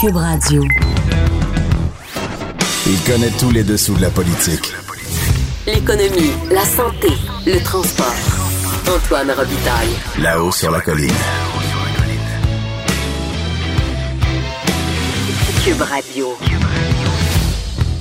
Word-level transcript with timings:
Cube 0.00 0.16
Radio. 0.16 0.62
Il 2.86 3.00
connaît 3.06 3.30
tous 3.38 3.50
les 3.50 3.62
dessous 3.62 3.94
de 3.94 4.02
la 4.02 4.10
politique. 4.10 4.72
L'économie, 5.66 6.32
la 6.50 6.64
santé, 6.64 7.08
le 7.46 7.62
transport. 7.62 8.14
Antoine 8.88 9.30
Robitaille. 9.30 9.94
Là-haut 10.20 10.50
sur 10.50 10.70
la 10.72 10.80
colline. 10.80 11.12
Cube 15.64 15.80
Radio. 15.80 16.28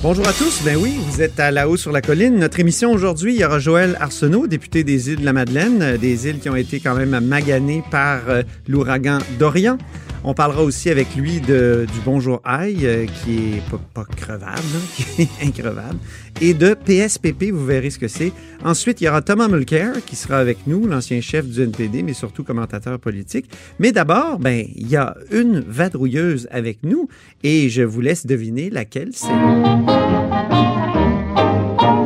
Bonjour 0.01 0.27
à 0.27 0.33
tous. 0.33 0.61
Ben 0.63 0.77
oui, 0.77 0.99
vous 1.07 1.21
êtes 1.21 1.39
à 1.39 1.51
la 1.51 1.69
haut 1.69 1.77
sur 1.77 1.91
la 1.91 2.01
colline. 2.01 2.37
Notre 2.37 2.59
émission 2.59 2.91
aujourd'hui, 2.91 3.35
il 3.35 3.39
y 3.39 3.45
aura 3.45 3.59
Joël 3.59 3.97
Arsenault, 3.99 4.47
député 4.47 4.83
des 4.83 5.11
îles 5.11 5.21
de 5.21 5.25
la 5.25 5.33
Madeleine, 5.33 5.81
euh, 5.81 5.97
des 5.97 6.27
îles 6.27 6.39
qui 6.39 6.49
ont 6.49 6.55
été 6.55 6.79
quand 6.79 6.95
même 6.95 7.17
maganées 7.19 7.83
par 7.89 8.29
euh, 8.29 8.43
l'ouragan 8.67 9.19
Dorian. 9.37 9.77
On 10.25 10.33
parlera 10.33 10.63
aussi 10.63 10.89
avec 10.89 11.15
lui 11.15 11.41
de, 11.41 11.85
du 11.91 11.99
Bonjour 12.05 12.39
Aïe, 12.45 12.85
euh, 12.85 13.05
qui 13.05 13.57
est 13.57 13.61
pas, 13.93 14.05
crevable, 14.05 14.61
qui 14.95 15.23
est 15.23 15.45
increvable, 15.45 15.97
et 16.39 16.53
de 16.53 16.73
PSPP, 16.73 17.51
vous 17.51 17.65
verrez 17.65 17.89
ce 17.89 17.99
que 17.99 18.07
c'est. 18.07 18.31
Ensuite, 18.63 19.01
il 19.01 19.03
y 19.03 19.09
aura 19.09 19.21
Thomas 19.21 19.49
Mulcair, 19.49 19.95
qui 20.05 20.15
sera 20.15 20.37
avec 20.37 20.65
nous, 20.65 20.87
l'ancien 20.87 21.19
chef 21.19 21.45
du 21.45 21.61
NPD, 21.61 22.03
mais 22.03 22.13
surtout 22.13 22.45
commentateur 22.45 22.97
politique. 22.99 23.49
Mais 23.79 23.91
d'abord, 23.91 24.39
ben, 24.39 24.65
il 24.75 24.87
y 24.87 24.95
a 24.95 25.13
une 25.31 25.59
vadrouilleuse 25.59 26.47
avec 26.51 26.83
nous, 26.83 27.09
et 27.43 27.69
je 27.69 27.81
vous 27.81 27.99
laisse 27.99 28.25
deviner 28.25 28.69
laquelle 28.69 29.09
c'est. 29.11 29.27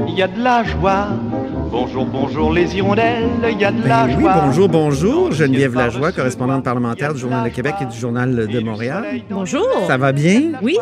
Il 0.08 0.16
y 0.18 0.24
a 0.24 0.28
de 0.28 0.42
la 0.42 0.64
joie. 0.64 1.10
Bonjour, 1.70 2.06
bonjour 2.06 2.54
les 2.54 2.76
hirondelles, 2.76 3.28
il 3.52 3.60
y 3.60 3.66
a 3.66 3.72
de 3.72 3.82
Ben 3.82 3.88
la 3.90 4.06
oui, 4.06 4.22
joie. 4.22 4.42
bonjour, 4.46 4.70
bonjour. 4.70 5.32
Geneviève 5.32 5.74
Lajoie, 5.76 6.12
correspondante 6.12 6.64
parlementaire 6.64 7.14
du 7.14 7.20
Journal 7.20 7.50
de 7.50 7.54
Québec 7.54 7.76
et 7.82 7.86
du 7.86 7.98
Journal 7.98 8.48
de 8.48 8.60
Montréal. 8.60 9.06
Bonjour. 9.30 9.66
Ça 9.88 9.98
va 9.98 10.12
bien? 10.12 10.54
Oui. 10.62 10.78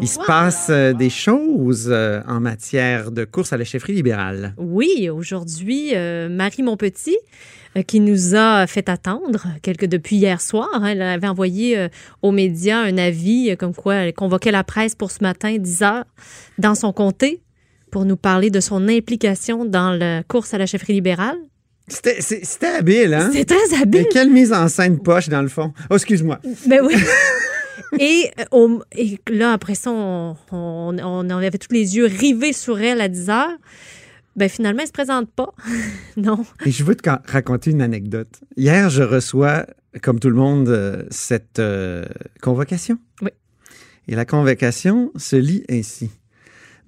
Il 0.00 0.08
se 0.08 0.18
passe 0.26 0.68
euh, 0.70 0.92
des 0.92 1.10
choses 1.10 1.88
euh, 1.90 2.20
en 2.26 2.40
matière 2.40 3.10
de 3.10 3.24
course 3.24 3.52
à 3.52 3.56
la 3.56 3.64
chefferie 3.64 3.94
libérale. 3.94 4.54
Oui, 4.58 5.08
aujourd'hui, 5.10 5.92
euh, 5.94 6.28
Marie 6.28 6.62
Monpetit, 6.62 7.16
euh, 7.76 7.82
qui 7.82 8.00
nous 8.00 8.34
a 8.34 8.66
fait 8.66 8.88
attendre 8.88 9.46
quelque 9.62 9.86
depuis 9.86 10.16
hier 10.16 10.40
soir, 10.40 10.68
hein, 10.74 10.86
elle 10.86 11.02
avait 11.02 11.28
envoyé 11.28 11.78
euh, 11.78 11.88
aux 12.22 12.32
médias 12.32 12.78
un 12.80 12.98
avis 12.98 13.50
euh, 13.50 13.56
comme 13.56 13.74
quoi 13.74 13.94
elle 13.94 14.14
convoquait 14.14 14.50
la 14.52 14.64
presse 14.64 14.94
pour 14.94 15.10
ce 15.10 15.22
matin, 15.22 15.56
10 15.58 15.82
heures, 15.82 16.04
dans 16.58 16.74
son 16.74 16.92
comté, 16.92 17.40
pour 17.90 18.04
nous 18.04 18.16
parler 18.16 18.50
de 18.50 18.60
son 18.60 18.88
implication 18.88 19.64
dans 19.64 19.90
la 19.92 20.22
course 20.22 20.54
à 20.54 20.58
la 20.58 20.66
chefferie 20.66 20.94
libérale? 20.94 21.38
C'était 21.88 22.66
habile, 22.66 23.14
hein? 23.14 23.30
C'est 23.32 23.46
très 23.46 23.80
habile. 23.80 24.02
Mais 24.02 24.08
quelle 24.10 24.30
mise 24.30 24.52
en 24.52 24.68
scène 24.68 24.98
poche, 25.00 25.28
dans 25.30 25.40
le 25.42 25.48
fond. 25.48 25.72
Oh, 25.90 25.94
excuse-moi. 25.94 26.38
Ben 26.66 26.80
oui. 26.86 26.94
Et, 27.98 28.30
euh, 28.40 28.44
au- 28.50 28.82
et 28.92 29.18
là, 29.30 29.52
après 29.52 29.74
ça, 29.76 29.90
on, 29.92 30.36
on, 30.52 30.96
on 31.00 31.30
avait 31.30 31.50
tous 31.58 31.72
les 31.72 31.96
yeux 31.96 32.06
rivés 32.06 32.52
sur 32.52 32.78
elle 32.80 33.00
à 33.00 33.08
10 33.08 33.30
heures. 33.30 33.56
Ben 34.36 34.48
finalement, 34.48 34.80
elle 34.82 34.88
se 34.88 34.92
présente 34.92 35.30
pas. 35.30 35.54
non. 36.16 36.44
Et 36.66 36.70
je 36.72 36.84
veux 36.84 36.96
te 36.96 37.08
raconter 37.08 37.70
une 37.70 37.80
anecdote. 37.80 38.28
Hier, 38.56 38.90
je 38.90 39.02
reçois, 39.04 39.64
comme 40.02 40.18
tout 40.20 40.28
le 40.28 40.34
monde, 40.34 40.68
euh, 40.68 41.04
cette 41.10 41.60
euh, 41.60 42.04
convocation. 42.42 42.98
Oui. 43.22 43.30
Et 44.08 44.16
la 44.16 44.24
convocation 44.26 45.10
se 45.16 45.36
lit 45.36 45.64
ainsi. 45.70 46.10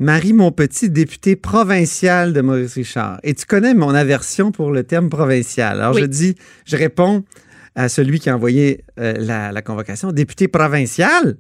Marie 0.01 0.33
Monpetit, 0.33 0.89
députée 0.89 1.37
provinciale 1.37 2.33
de 2.33 2.41
Maurice 2.41 2.73
Richard. 2.75 3.21
Et 3.23 3.35
tu 3.35 3.45
connais 3.45 3.75
mon 3.75 3.95
aversion 3.95 4.51
pour 4.51 4.71
le 4.73 4.83
terme 4.83 5.11
provincial. 5.11 5.79
Alors, 5.79 5.95
Oui. 5.95 6.01
je 6.01 6.07
dis, 6.07 6.35
je 6.65 6.77
réponds 6.77 7.23
à 7.75 7.91
celui 7.91 8.19
qui 8.19 8.31
a 8.31 8.35
envoyé 8.35 8.83
euh, 8.99 9.13
la, 9.19 9.53
la 9.53 9.61
convocation. 9.63 10.11
Députée 10.11 10.49
provinciale? 10.49 11.37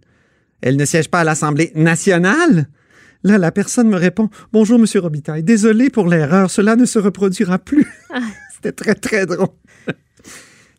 Elle 0.60 0.76
ne 0.76 0.84
siège 0.84 1.08
pas 1.08 1.20
à 1.20 1.24
l'Assemblée 1.24 1.72
nationale? 1.74 2.68
Là, 3.24 3.38
la 3.38 3.50
personne 3.50 3.88
me 3.88 3.96
répond 3.96 4.28
Bonjour, 4.52 4.78
Monsieur 4.78 5.00
Robitaille. 5.00 5.42
Désolé 5.42 5.88
pour 5.88 6.06
l'erreur. 6.06 6.50
Cela 6.50 6.76
ne 6.76 6.84
se 6.84 6.98
reproduira 6.98 7.58
plus. 7.58 7.86
C'était 8.54 8.72
très, 8.72 8.94
très 8.94 9.24
drôle. 9.24 9.48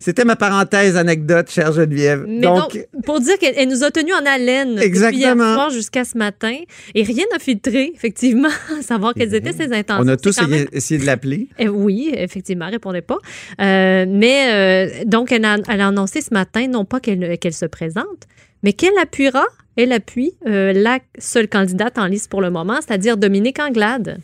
C'était 0.04 0.26
ma 0.26 0.36
parenthèse 0.36 0.98
anecdote, 0.98 1.50
chère 1.52 1.72
Geneviève. 1.72 2.26
Mais 2.28 2.40
Donc, 2.42 2.74
donc, 2.74 2.88
pour 3.06 3.20
dire 3.20 3.38
qu'elle 3.38 3.54
elle 3.56 3.70
nous 3.70 3.84
a 3.84 3.92
tenus 3.92 4.16
en 4.16 4.26
haleine 4.26 4.70
depuis 4.76 4.88
hier 4.88 4.88
Exactement. 4.88 5.70
jusqu'à 5.70 6.04
ce 6.04 6.18
matin. 6.18 6.56
Et 6.96 7.04
rien 7.04 7.24
n'a 7.32 7.38
filtré, 7.38 7.92
effectivement, 7.96 8.50
à 8.80 8.82
savoir 8.82 9.14
quelles 9.14 9.36
étaient 9.36 9.54
ses 9.54 9.72
intentions. 9.72 10.04
on 10.04 10.08
a 10.08 10.18
tous 10.18 10.42
même- 10.42 10.66
essayé 10.74 11.00
de 11.00 11.06
l'appeler. 11.06 11.50
Eh 11.60 11.70
oui, 11.70 12.10
effectivement, 12.16 12.66
elle 12.66 12.74
répondait 12.74 13.02
pas. 13.04 13.20
Euh, 13.62 14.06
mais 14.10 14.50
euh, 14.52 15.04
donc, 15.06 15.32
elle 15.32 15.46
a, 15.46 15.58
elle 15.70 15.82
a 15.82 15.88
annoncé 15.90 16.22
ce 16.22 16.34
matin, 16.34 16.68
non 16.68 16.84
pas 16.84 17.00
qu'elle 17.00 17.38
qu'elle 17.38 17.54
se 17.54 17.66
présente, 17.68 18.28
mais 18.64 18.74
qu'elle 18.74 18.98
appuiera, 19.00 19.46
elle 19.76 19.92
appuie 19.92 20.34
euh, 20.48 20.74
la 20.74 20.98
seule 21.20 21.48
candidate 21.48 22.00
en 22.00 22.08
liste 22.08 22.30
pour 22.32 22.42
le 22.42 22.50
moment, 22.50 22.80
c'est-à-dire 22.86 23.18
Dominique 23.18 23.60
Anglade. 23.60 24.18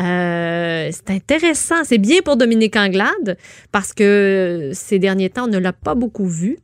Euh, 0.00 0.90
c'est 0.92 1.10
intéressant. 1.10 1.84
C'est 1.84 1.98
bien 1.98 2.20
pour 2.24 2.36
Dominique 2.36 2.76
Anglade 2.76 3.36
parce 3.72 3.92
que 3.92 4.70
ces 4.72 4.98
derniers 4.98 5.30
temps, 5.30 5.44
on 5.44 5.48
ne 5.50 5.58
l'a 5.58 5.72
pas 5.72 5.94
beaucoup 5.94 6.26
vue. 6.26 6.58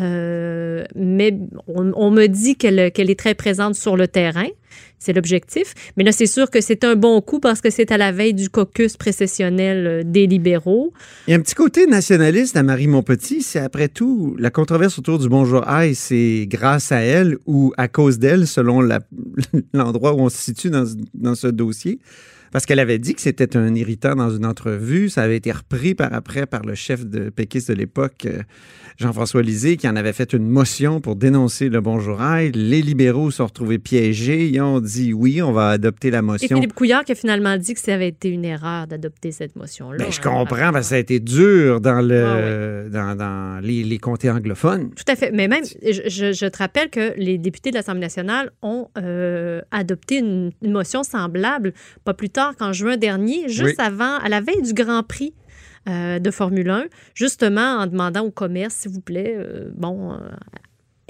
Euh, 0.00 0.84
mais 0.94 1.36
on, 1.66 2.10
me 2.10 2.26
dit 2.26 2.56
qu'elle 2.56 2.78
est 2.78 3.18
très 3.18 3.34
présente 3.34 3.74
sur 3.74 3.96
le 3.96 4.08
terrain. 4.08 4.48
C'est 4.98 5.12
l'objectif. 5.12 5.74
Mais 5.96 6.04
là, 6.04 6.12
c'est 6.12 6.26
sûr 6.26 6.48
que 6.48 6.60
c'est 6.60 6.84
un 6.84 6.94
bon 6.94 7.20
coup 7.20 7.40
parce 7.40 7.60
que 7.60 7.68
c'est 7.68 7.92
à 7.92 7.98
la 7.98 8.10
veille 8.10 8.32
du 8.32 8.48
caucus 8.48 8.96
précessionnel 8.96 9.86
euh, 9.86 10.02
des 10.02 10.26
libéraux. 10.26 10.92
A 11.28 11.34
un 11.34 11.40
petit 11.40 11.54
côté 11.54 11.86
nationaliste 11.86 12.56
à 12.56 12.62
Marie 12.62 12.86
Monpetit. 12.86 13.42
C'est 13.42 13.58
après 13.58 13.88
tout, 13.88 14.34
la 14.38 14.50
controverse 14.50 14.98
autour 14.98 15.18
du 15.18 15.28
Bonjour 15.28 15.68
Aïe, 15.68 15.94
c'est 15.94 16.46
grâce 16.48 16.90
à 16.90 17.00
elle 17.00 17.36
ou 17.46 17.74
à 17.76 17.88
cause 17.88 18.18
d'elle, 18.18 18.46
selon 18.46 18.80
l'endroit 19.74 20.14
où 20.14 20.20
on 20.20 20.30
se 20.30 20.38
situe 20.38 20.70
dans 20.70 21.34
ce 21.34 21.48
dossier. 21.48 21.98
Parce 22.52 22.66
qu'elle 22.66 22.80
avait 22.80 22.98
dit 22.98 23.14
que 23.14 23.20
c'était 23.22 23.56
un 23.56 23.74
irritant 23.74 24.14
dans 24.14 24.30
une 24.30 24.44
entrevue. 24.46 25.08
Ça 25.08 25.22
avait 25.22 25.36
été 25.38 25.50
repris 25.50 25.94
par 25.94 26.12
après 26.12 26.46
par 26.46 26.62
le 26.64 26.74
chef 26.74 27.06
de 27.06 27.30
péquiste 27.30 27.68
de 27.70 27.74
l'époque, 27.74 28.26
euh, 28.26 28.42
Jean-François 28.98 29.40
Lisée, 29.42 29.78
qui 29.78 29.88
en 29.88 29.96
avait 29.96 30.12
fait 30.12 30.34
une 30.34 30.46
motion 30.48 31.00
pour 31.00 31.16
dénoncer 31.16 31.70
le 31.70 31.80
Bonjour 31.80 32.20
Aïe. 32.20 32.52
Les 32.52 32.82
libéraux 32.82 33.30
se 33.30 33.38
sont 33.38 33.46
retrouvés 33.46 33.78
piégés. 33.78 34.48
Ils 34.48 34.60
ont 34.60 34.80
dit 34.80 35.14
oui, 35.14 35.40
on 35.40 35.52
va 35.52 35.70
adopter 35.70 36.10
la 36.10 36.18
Et 36.18 36.22
motion. 36.22 36.56
Philippe 36.56 36.74
Couillard 36.74 37.04
qui 37.04 37.12
a 37.12 37.14
finalement 37.14 37.56
dit 37.56 37.72
que 37.72 37.80
ça 37.80 37.94
avait 37.94 38.08
été 38.08 38.28
une 38.28 38.44
erreur 38.44 38.86
d'adopter 38.86 39.32
cette 39.32 39.56
motion-là. 39.56 39.96
Ben, 39.96 40.12
je 40.12 40.18
hein. 40.18 40.22
comprends, 40.22 40.72
parce 40.72 40.86
que 40.86 40.90
ça 40.90 40.94
a 40.96 40.98
été 40.98 41.20
dur 41.20 41.80
dans, 41.80 42.02
le, 42.06 42.86
Ah 42.86 42.88
dans, 42.90 43.16
dans 43.16 43.60
les, 43.64 43.82
les 43.82 43.98
comtés 43.98 44.28
anglophones. 44.30 44.90
Tout 44.94 45.04
à 45.10 45.16
fait. 45.16 45.30
Mais 45.32 45.48
même, 45.48 45.64
je, 45.82 46.02
je- 46.06 46.32
je 46.32 46.46
te 46.46 46.58
rappelle 46.58 46.90
que 46.90 47.14
les 47.16 47.38
députés 47.38 47.70
de 47.70 47.76
l'Assemblée 47.76 48.00
nationale 48.02 48.50
ont 48.60 48.88
euh, 48.98 49.62
adopté 49.70 50.18
une, 50.18 50.50
une 50.62 50.72
motion 50.72 51.02
semblable 51.02 51.72
pas 52.04 52.12
plus 52.12 52.28
tard 52.28 52.41
qu'en 52.58 52.72
juin 52.72 52.96
dernier, 52.96 53.48
juste 53.48 53.76
Oui. 53.78 53.84
avant, 53.84 54.16
à 54.18 54.28
la 54.28 54.40
veille 54.40 54.62
du 54.62 54.72
Grand 54.74 55.02
Prix. 55.02 55.34
euh, 55.88 56.20
de 56.20 56.30
Formule 56.30 56.70
1, 56.70 56.84
justement 57.12 57.78
en 57.78 57.86
demandant 57.88 58.20
au 58.22 58.30
commerce, 58.30 58.72
s'il 58.74 58.92
vous 58.92 59.00
plaît, 59.00 59.34
euh, 59.36 59.68
bon, 59.74 60.16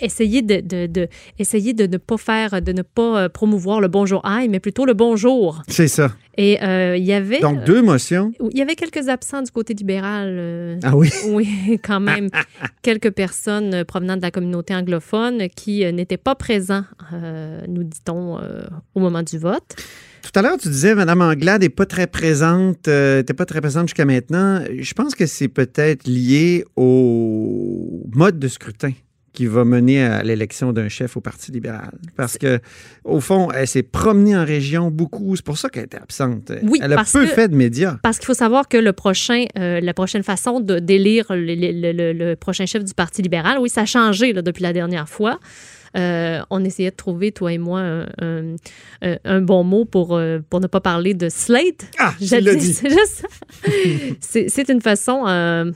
euh, 0.03 0.07
essayez 0.07 0.43
de, 0.43 0.61
de, 0.61 0.87
de- 0.87 1.93
ne 1.93 1.97
pas 1.99 2.17
faire, 2.17 2.61
de 2.63 2.73
ne 2.73 2.83
pas 2.83 3.23
euh, 3.25 3.29
promouvoir 3.29 3.81
le 3.81 3.89
bonjour 3.89 4.25
aïe, 4.27 4.49
mais 4.49 4.61
plutôt 4.61 4.85
le 4.85 4.95
bonjour. 4.95 5.63
C'est 5.69 5.89
ça. 5.89 6.13
Et 6.39 6.63
euh, 6.63 6.97
il 6.97 7.05
y 7.05 7.13
avait, 7.13 7.41
Donc, 7.41 7.65
deux 7.65 7.83
motions. 7.83 8.33
il 8.51 8.57
y 8.59 8.63
avait 8.63 8.75
quelques 8.75 9.09
absents 9.09 9.43
du 9.43 9.51
côté 9.51 9.75
libéral. 9.75 10.29
euh, 10.31 10.79
Ah 10.83 10.97
oui? 10.97 11.11
oui, 11.29 11.79
quand 11.85 12.01
même. 12.01 12.29
Quelques 12.83 13.11
personnes 13.11 13.75
euh, 13.75 13.85
provenant 13.85 14.17
de 14.17 14.23
la 14.23 14.31
communauté 14.31 14.75
anglophone 14.75 15.49
qui 15.55 15.85
euh, 15.85 15.93
n'étaient 15.93 16.17
pas 16.17 16.35
présents, 16.35 16.85
euh, 17.13 17.61
nous 17.69 17.85
dit-on, 17.85 18.39
euh, 18.39 18.63
au 18.95 19.01
moment 19.01 19.23
du 19.23 19.39
vote. 19.39 19.77
Tout 20.23 20.39
à 20.39 20.43
l'heure, 20.43 20.57
tu 20.57 20.69
disais, 20.69 20.95
Mme 20.95 21.21
Anglade 21.21 21.63
n'est 21.63 21.69
pas 21.69 21.85
très 21.85 22.07
présente, 22.07 22.89
euh, 22.89 23.19
n'était 23.19 23.35
pas 23.35 23.45
très 23.45 23.61
présente 23.61 23.89
jusqu'à 23.89 24.05
maintenant. 24.05 24.63
Je 24.79 24.95
pense 24.95 25.15
que 25.15 25.27
c'est 25.27 25.49
peut-être 25.49 26.07
lié 26.07 26.65
au 26.77 28.03
mode 28.15 28.39
de 28.39 28.49
scrutin 28.49 28.93
qui 29.33 29.47
va 29.47 29.65
mener 29.65 30.03
à 30.05 30.23
l'élection 30.23 30.73
d'un 30.75 30.89
chef 30.89 31.17
au 31.17 31.21
Parti 31.23 31.53
libéral. 31.53 31.93
Parce 32.17 32.37
que, 32.37 32.61
au 33.05 33.19
fond, 33.21 33.51
elle 33.51 33.67
s'est 33.67 33.83
promenée 33.83 34.37
en 34.37 34.45
région 34.45 34.91
beaucoup. 34.91 35.35
C'est 35.37 35.45
pour 35.45 35.57
ça 35.57 35.69
qu'elle 35.71 35.85
était 35.85 35.97
absente. 35.97 36.53
Oui, 36.63 36.79
elle 36.83 36.93
a 36.93 36.97
peu 36.99 37.21
que- 37.23 37.27
fait 37.27 37.49
de 37.49 37.57
médias. 37.57 37.97
Parce 38.03 38.19
qu'il 38.19 38.27
faut 38.27 38.35
savoir 38.35 38.69
que 38.69 38.77
le 38.77 38.93
prochain, 38.93 39.45
euh, 39.59 39.81
la 39.81 39.95
prochaine 39.95 40.23
façon 40.23 40.61
d'élire 40.61 41.27
le, 41.31 41.55
le- 41.55 41.93
le- 41.93 42.13
le 42.13 42.37
prochain 42.37 42.67
chef 42.67 42.85
du 42.85 42.93
Parti 42.93 43.23
libéral, 43.23 43.59
oui, 43.59 43.71
ça 43.71 43.83
a 43.83 43.87
changé 43.87 44.33
là, 44.35 44.43
depuis 44.43 44.63
la 44.63 44.73
dernière 44.75 45.09
fois. 45.09 45.41
Euh, 45.97 46.41
on 46.51 46.65
essayait 46.65 46.91
de 46.91 46.97
trouver, 46.97 47.33
toi 47.33 47.53
et 47.53 47.59
moi, 47.59 47.81
un, 47.81 48.07
un- 48.21 48.55
un- 49.03 49.19
un 49.25 49.41
bon 49.43 49.63
mot 49.65 49.85
pour, 49.85 50.17
euh, 50.17 50.39
pour 50.49 50.61
ne 50.61 50.67
pas 50.67 50.81
parler 50.81 51.13
de 51.15 51.29
slate. 51.29 51.85
Ah, 51.99 52.15
l'as 52.41 52.55
dit. 52.55 52.73
c'est 52.75 52.89
juste- 52.91 53.25
c'est 54.21 54.49
c'est 54.49 54.69
une 54.69 54.81
façon 54.81 55.25
euh, 55.27 55.71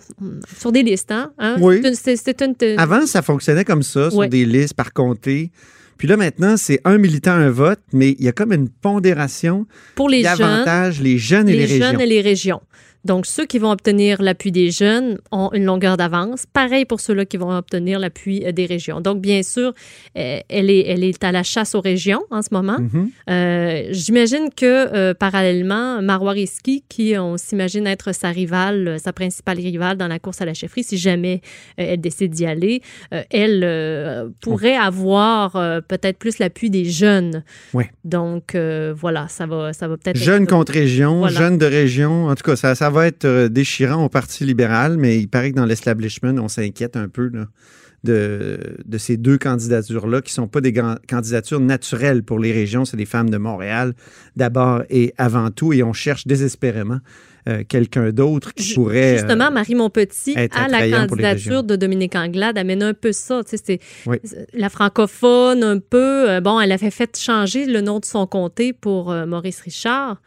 sur 0.59 0.73
des 0.73 0.83
listes, 0.83 1.11
hein? 1.13 1.33
hein? 1.39 1.57
Oui. 1.61 1.81
C'est 1.83 1.89
une- 1.89 1.95
C'est 1.95 2.17
c'est 2.17 2.43
une. 2.43 2.55
Avant, 2.79 3.07
ça 3.07 3.23
fonctionnait 3.23 3.65
comme 3.65 3.83
ça, 3.83 4.11
sur 4.11 4.29
des 4.29 4.45
listes 4.45 4.75
par 4.75 4.93
comté. 4.93 5.51
Puis 5.99 6.07
là, 6.09 6.17
maintenant, 6.19 6.57
c'est 6.59 6.81
un 6.85 6.99
militant, 6.99 7.33
un 7.33 7.49
vote, 7.49 7.81
mais 7.93 8.11
il 8.19 8.25
y 8.25 8.29
a 8.29 8.33
comme 8.33 8.53
une 8.53 8.69
pondération 8.69 9.67
pour 9.95 10.11
les 10.11 10.23
jeunes, 10.25 10.93
les 11.03 11.17
jeunes 11.19 11.49
et 11.49 11.53
les, 11.53 11.59
les 11.61 11.65
régions. 11.67 11.87
jeunes 11.91 12.01
et 12.03 12.07
les 12.07 12.21
régions. 12.21 12.61
Donc, 13.07 13.25
ceux 13.27 13.47
qui 13.47 13.59
vont 13.59 13.71
obtenir 13.71 14.21
l'appui 14.21 14.51
des 14.53 14.71
jeunes 14.71 15.19
ont 15.31 15.51
une 15.53 15.65
longueur 15.65 15.97
d'avance. 15.97 16.45
Pareil 16.53 16.85
pour 16.85 17.01
ceux-là 17.01 17.25
qui 17.25 17.37
vont 17.37 17.53
obtenir 17.57 17.99
l'appui 18.01 18.45
euh, 18.45 18.51
des 18.53 18.67
régions. 18.67 19.01
Donc, 19.01 19.21
bien 19.21 19.43
sûr, 19.43 19.73
euh, 20.19 20.39
elle 20.49 20.71
est, 20.71 20.85
elle 20.89 21.05
est 21.05 21.23
à 21.23 21.31
la 21.33 21.43
chasse 21.45 21.75
aux 21.77 21.81
régions 21.81 22.23
en 22.31 22.43
ce 22.43 22.49
moment. 22.53 22.79
Mhm. 22.81 23.11
Euh, 23.31 23.83
J'imagine 23.93 24.49
que, 24.55 24.67
euh, 24.95 25.15
parallèlement, 25.15 26.03
Marois 26.03 26.33
Risky, 26.33 26.83
qui 26.89 27.15
on 27.17 27.37
s'imagine 27.37 27.87
être 27.87 28.13
sa 28.13 28.31
rivale, 28.31 28.99
sa 28.99 29.13
principale 29.13 29.59
rivale 29.59 29.97
dans 29.97 30.09
la 30.09 30.19
course 30.19 30.41
à 30.43 30.45
la 30.45 30.55
chefferie, 30.55 30.83
si 30.83 30.99
jamais 30.99 31.41
euh, 31.79 31.85
elle 31.93 32.01
décide 32.01 32.33
d'y 32.33 32.47
aller, 32.47 32.83
elle 33.31 33.65
pourrait 34.41 34.77
avoir 34.77 35.53
peut-être 35.89 36.19
plus 36.19 36.39
l'appui 36.39 36.71
des 36.71 36.85
jeunes. 36.87 37.45
Ouais. 37.73 37.91
Donc, 38.05 38.57
voilà, 38.57 39.29
ça 39.29 39.47
va, 39.47 39.73
ça 39.73 39.87
va 39.87 39.97
peut-être 39.97 40.17
Jeunes 40.17 40.43
être- 40.45 40.51
contre 40.51 40.73
région, 40.73 41.19
Voilà. 41.21 41.39
jeunes 41.39 41.59
de 41.59 41.67
région. 41.67 42.27
En 42.27 42.35
tout 42.35 42.43
cas, 42.43 42.57
ça, 42.57 42.75
ça 42.75 42.91
va 42.91 42.96
être 43.05 43.25
euh, 43.25 43.49
déchirant 43.49 44.05
au 44.05 44.09
Parti 44.09 44.45
libéral, 44.45 44.97
mais 44.97 45.19
il 45.19 45.29
paraît 45.29 45.51
que 45.51 45.57
dans 45.57 45.67
l'establishment, 45.67 46.35
on 46.39 46.49
s'inquiète 46.49 46.97
un 46.97 47.09
peu 47.09 47.31
de, 48.05 48.59
ces 48.99 49.17
deux 49.17 49.39
candidatures-là, 49.39 50.23
qui 50.23 50.31
ne 50.31 50.35
sont 50.35 50.49
pas 50.49 50.61
des 50.61 50.73
candidatures 51.09 51.61
naturelles 51.61 52.23
pour 52.23 52.39
les 52.39 52.53
régions. 52.53 52.85
C'est 52.85 52.97
des 52.97 53.07
femmes 53.07 53.31
de 53.31 53.39
Montréal, 53.39 53.95
d'abord 54.37 54.83
et 54.91 55.15
avant 55.19 55.51
tout, 55.51 55.73
et 55.73 55.83
on 55.83 55.93
cherche 55.93 56.27
désespérément 56.27 57.01
euh, 57.49 57.63
quelqu'un 57.69 58.11
d'autre 58.11 58.53
qui 58.55 58.75
pourrait. 58.75 59.15
euh, 59.15 59.19
Justement, 59.19 59.51
Marie 59.51 59.75
Montpetit, 59.75 60.35
à 60.37 60.69
la 60.69 60.89
candidature 61.07 61.63
de 61.63 61.77
Dominique 61.77 62.15
Anglade, 62.17 62.59
amène 62.59 62.83
un 62.83 62.95
peu 62.95 63.13
ça. 63.13 63.43
Tu 63.45 63.57
sais, 63.57 63.63
c'est 63.65 63.81
Oui. 64.07 64.17
c'est 64.25 64.47
la 64.55 64.69
francophone, 64.69 65.63
un 65.63 65.79
peu. 65.79 66.29
Euh, 66.31 66.41
bon, 66.41 66.61
elle 66.61 66.73
avait 66.73 66.91
fait 66.91 67.17
changer 67.17 67.67
le 67.67 67.81
nom 67.81 68.01
de 68.01 68.05
son 68.05 68.27
comté 68.27 68.73
pour 68.73 69.11
euh, 69.13 69.27
Maurice 69.27 69.61
Richard. 69.61 70.21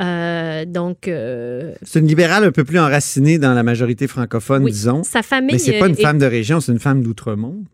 Euh, 0.00 0.64
donc, 0.64 1.06
euh, 1.06 1.72
c'est 1.82 2.00
une 2.00 2.08
libérale 2.08 2.42
un 2.44 2.50
peu 2.50 2.64
plus 2.64 2.80
enracinée 2.80 3.38
dans 3.38 3.54
la 3.54 3.62
majorité 3.62 4.08
francophone, 4.08 4.64
Oui. 4.64 4.72
disons. 4.72 5.04
sa 5.04 5.22
famille. 5.22 5.52
Mais 5.52 5.58
c'est 5.58 5.78
pas 5.78 5.86
une 5.86 5.92
euh, 5.92 5.96
est- 5.98 6.02
femme 6.02 6.18
de 6.18 6.26
région, 6.26 6.60
c'est 6.60 6.72
une 6.72 6.80
femme 6.80 7.02
d'outre-monde. 7.04 7.64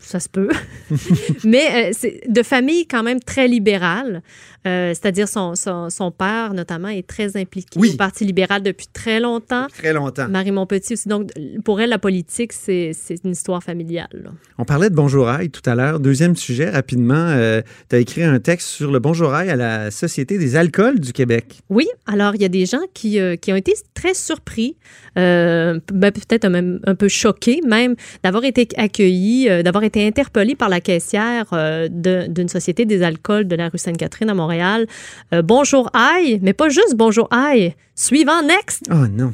Ça 0.00 0.18
se 0.20 0.28
peut. 0.28 0.48
Mais 1.44 1.90
euh, 1.90 1.90
c'est 1.92 2.22
de 2.28 2.42
famille 2.42 2.86
quand 2.86 3.02
même 3.02 3.20
très 3.20 3.46
libérale. 3.48 4.22
Euh, 4.66 4.90
C'est-à-dire 4.90 5.28
son, 5.28 5.54
son, 5.54 5.88
son 5.90 6.10
père, 6.10 6.52
notamment, 6.54 6.88
est 6.88 7.06
très 7.06 7.36
impliqué 7.36 7.78
Oui. 7.78 7.92
au 7.94 7.96
Parti 7.96 8.24
libéral 8.24 8.62
depuis 8.62 8.86
très 8.92 9.20
longtemps. 9.20 9.66
Très 9.76 9.92
longtemps. 9.92 10.28
Marie 10.28 10.50
Montpetit 10.50 10.94
aussi. 10.94 11.08
Donc, 11.08 11.30
pour 11.64 11.80
elle, 11.80 11.90
la 11.90 11.98
politique, 11.98 12.52
c'est 12.52 12.92
une 13.24 13.30
histoire 13.32 13.62
familiale. 13.62 14.08
là. 14.12 14.30
On 14.58 14.64
parlait 14.64 14.90
de 14.90 14.94
Bonjourail 14.94 15.50
tout 15.50 15.62
à 15.68 15.74
l'heure. 15.74 16.00
Deuxième 16.00 16.36
sujet, 16.36 16.68
rapidement. 16.70 17.34
tu 17.88 17.96
as 17.96 17.98
écrit 17.98 18.22
un 18.22 18.38
texte 18.38 18.68
sur 18.68 18.90
le 18.90 18.98
Bonjourail 18.98 19.48
à 19.50 19.56
la 19.56 19.90
Société 19.90 20.38
des 20.38 20.56
alcools 20.56 21.00
du 21.00 21.12
Québec. 21.12 21.60
Oui, 21.68 21.86
alors 22.06 22.34
il 22.34 22.42
y 22.42 22.44
a 22.44 22.48
des 22.48 22.66
gens 22.66 22.80
qui, 22.94 23.18
euh, 23.20 23.36
qui 23.36 23.52
ont 23.52 23.56
été 23.56 23.72
très 23.94 24.14
surpris, 24.14 24.76
euh, 25.18 25.80
ben, 25.92 26.12
peut-être 26.12 26.46
même 26.48 26.80
un 26.86 26.94
peu 26.94 27.08
choqués 27.08 27.60
même, 27.66 27.94
d'avoir 28.22 28.44
été 28.44 28.68
accueillis, 28.76 29.48
euh, 29.48 29.62
d'avoir 29.62 29.84
été 29.84 29.89
interpellés 29.96 30.54
par 30.54 30.68
la 30.68 30.80
caissière 30.80 31.46
euh, 31.52 31.88
d'une 31.88 32.48
société 32.48 32.84
des 32.84 33.02
alcools 33.02 33.46
de 33.46 33.56
la 33.56 33.68
rue 33.68 33.78
Sainte-Catherine 33.78 34.30
à 34.30 34.34
Montréal. 34.34 34.86
Euh, 35.34 35.42
bonjour 35.42 35.90
aïe, 35.92 36.38
mais 36.42 36.52
pas 36.52 36.68
juste 36.68 36.94
bonjour 36.96 37.28
aïe. 37.30 37.74
Suivant, 37.94 38.42
next. 38.42 38.88
Oh 38.90 39.06
non. 39.08 39.32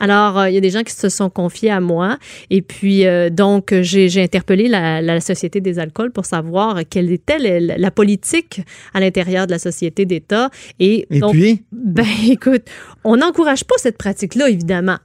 Alors, 0.00 0.38
euh, 0.38 0.48
il 0.48 0.54
y 0.54 0.56
a 0.56 0.60
des 0.60 0.70
gens 0.70 0.82
qui 0.82 0.92
se 0.92 1.08
sont 1.08 1.30
confiés 1.30 1.70
à 1.70 1.80
moi. 1.80 2.18
Et 2.50 2.62
puis, 2.62 3.04
donc, 3.30 3.72
j'ai 3.82 4.08
j'ai 4.08 4.22
interpellé 4.22 4.66
la, 4.66 5.00
la 5.00 5.20
Société 5.20 5.60
des 5.60 5.78
alcools 5.78 6.10
pour 6.10 6.24
savoir 6.24 6.80
quelle 6.88 7.12
était 7.12 7.38
la, 7.38 7.78
la 7.78 7.90
politique 7.90 8.60
à 8.94 9.00
l'intérieur 9.00 9.46
de 9.46 9.52
la 9.52 9.60
société 9.60 10.04
d'État. 10.04 10.50
Et, 10.80 11.06
Et 11.10 11.20
donc, 11.20 11.32
puis, 11.32 11.62
ben, 11.72 12.06
écoute, 12.28 12.64
on 13.04 13.18
n'encourage 13.18 13.64
pas 13.64 13.76
cette 13.78 13.98
pratique-là, 13.98 14.48
évidemment. 14.48 14.98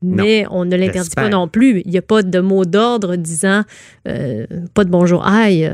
Non, 0.00 0.22
Mais 0.24 0.44
on 0.50 0.64
ne 0.64 0.76
l'interdit 0.76 1.10
pas 1.16 1.28
non 1.28 1.48
plus. 1.48 1.80
Il 1.84 1.90
n'y 1.90 1.98
a 1.98 2.02
pas 2.02 2.22
de 2.22 2.38
mot 2.38 2.64
d'ordre 2.64 3.16
disant 3.16 3.64
euh, 4.06 4.46
pas 4.72 4.84
de 4.84 4.90
bonjour 4.90 5.26
aïe. 5.26 5.68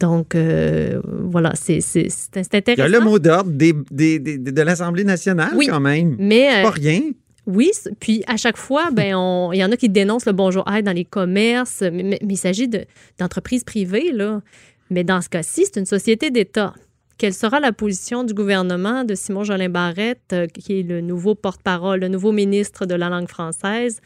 Donc, 0.00 0.34
euh, 0.34 1.00
voilà, 1.04 1.52
c'est 1.54 1.80
c'est 1.80 2.08
il 2.34 2.38
y 2.38 2.56
intéressant. 2.56 2.82
a 2.82 2.88
le 2.88 3.00
mot 3.00 3.18
d'ordre 3.18 3.50
des, 3.50 3.72
des- 3.90 4.18
des- 4.18 4.36
de 4.38 4.62
l'Assemblée 4.62 5.04
nationale 5.04 5.52
Oui. 5.56 5.66
quand 5.68 5.80
même. 5.80 6.14
Mais 6.18 6.58
euh, 6.58 6.62
Pas 6.64 6.70
rien. 6.70 7.00
Oui, 7.46 7.70
puis 7.98 8.22
à 8.26 8.36
chaque 8.36 8.58
fois, 8.58 8.90
ben, 8.92 9.14
on- 9.16 9.50
il 9.52 9.58
y 9.58 9.64
en 9.64 9.72
a 9.72 9.76
qui 9.78 9.88
dénoncent 9.88 10.26
le 10.26 10.32
bonjour 10.32 10.70
aide 10.70 10.84
dans 10.84 10.92
les 10.92 11.06
commerces, 11.06 11.80
mais, 11.80 12.02
mais- 12.02 12.18
mais 12.22 12.34
il 12.34 12.36
s'agit 12.36 12.68
de- 12.68 12.84
d'entreprises 13.18 13.64
privées, 13.64 14.12
là. 14.12 14.42
Mais 14.90 15.04
dans 15.04 15.22
ce 15.22 15.28
cas-ci, 15.30 15.64
c'est 15.64 15.80
une 15.80 15.86
société 15.86 16.30
d'État. 16.30 16.74
Quelle 17.20 17.34
sera 17.34 17.60
la 17.60 17.72
position 17.72 18.24
du 18.24 18.32
gouvernement 18.32 19.04
de 19.04 19.14
Simon 19.14 19.44
Jolin 19.44 19.68
Barrette, 19.68 20.32
euh, 20.32 20.46
qui 20.46 20.80
est 20.80 20.82
le 20.82 21.02
nouveau 21.02 21.34
porte-parole, 21.34 22.00
le 22.00 22.08
nouveau 22.08 22.32
ministre 22.32 22.86
de 22.86 22.94
la 22.94 23.10
langue 23.10 23.28
française? 23.28 24.00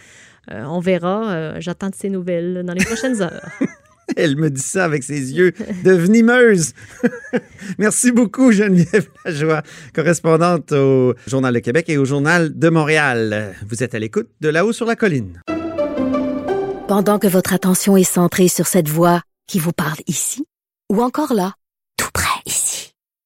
Euh, 0.51 0.65
on 0.65 0.81
verra. 0.81 1.33
Euh, 1.33 1.57
J'attends 1.61 1.91
de 1.91 1.95
ces 1.95 2.11
nouvelles 2.11 2.65
dans 2.67 2.73
les 2.73 2.85
prochaines 2.85 3.23
heures. 3.23 3.49
Elle 4.17 4.35
me 4.37 4.51
dit 4.51 4.61
ça 4.61 4.85
avec 4.85 5.05
ses 5.05 5.33
yeux 5.33 5.53
de 5.85 5.93
venimeuse. 5.93 6.73
Merci 7.79 8.11
beaucoup, 8.11 8.51
Geneviève 8.51 9.07
Lajoie, 9.25 9.63
correspondante 9.95 10.73
au 10.73 11.15
Journal 11.29 11.55
de 11.55 11.61
Québec 11.61 11.89
et 11.91 11.99
au 11.99 12.05
Journal 12.05 12.59
de 12.59 12.69
Montréal. 12.69 13.55
Vous 13.69 13.85
êtes 13.85 13.95
à 13.95 14.01
l'écoute 14.01 14.31
de 14.41 14.49
là-haut 14.49 14.73
sur 14.73 14.87
la 14.87 14.97
colline. 14.97 15.41
Pendant 16.89 17.21
que 17.21 17.29
votre 17.29 17.53
attention 17.53 17.97
est 17.97 18.03
centrée 18.03 18.49
sur 18.49 18.67
cette 18.67 18.89
voix 18.89 19.23
qui 19.47 19.61
vous 19.61 19.73
parle 19.73 20.01
ici, 20.09 20.45
ou 20.91 21.01
encore 21.01 21.33
là, 21.33 21.55